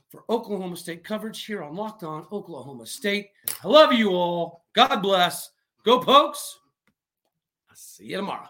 for 0.09 0.23
Oklahoma 0.29 0.75
State 0.75 1.03
coverage 1.03 1.45
here 1.45 1.63
on 1.63 1.75
Locked 1.75 2.03
On 2.03 2.25
Oklahoma 2.31 2.85
State. 2.85 3.29
I 3.63 3.67
love 3.67 3.93
you 3.93 4.09
all. 4.11 4.65
God 4.73 4.97
bless. 4.97 5.51
Go, 5.83 5.99
Pokes. 5.99 6.59
I'll 7.69 7.75
see 7.75 8.05
you 8.05 8.17
tomorrow. 8.17 8.49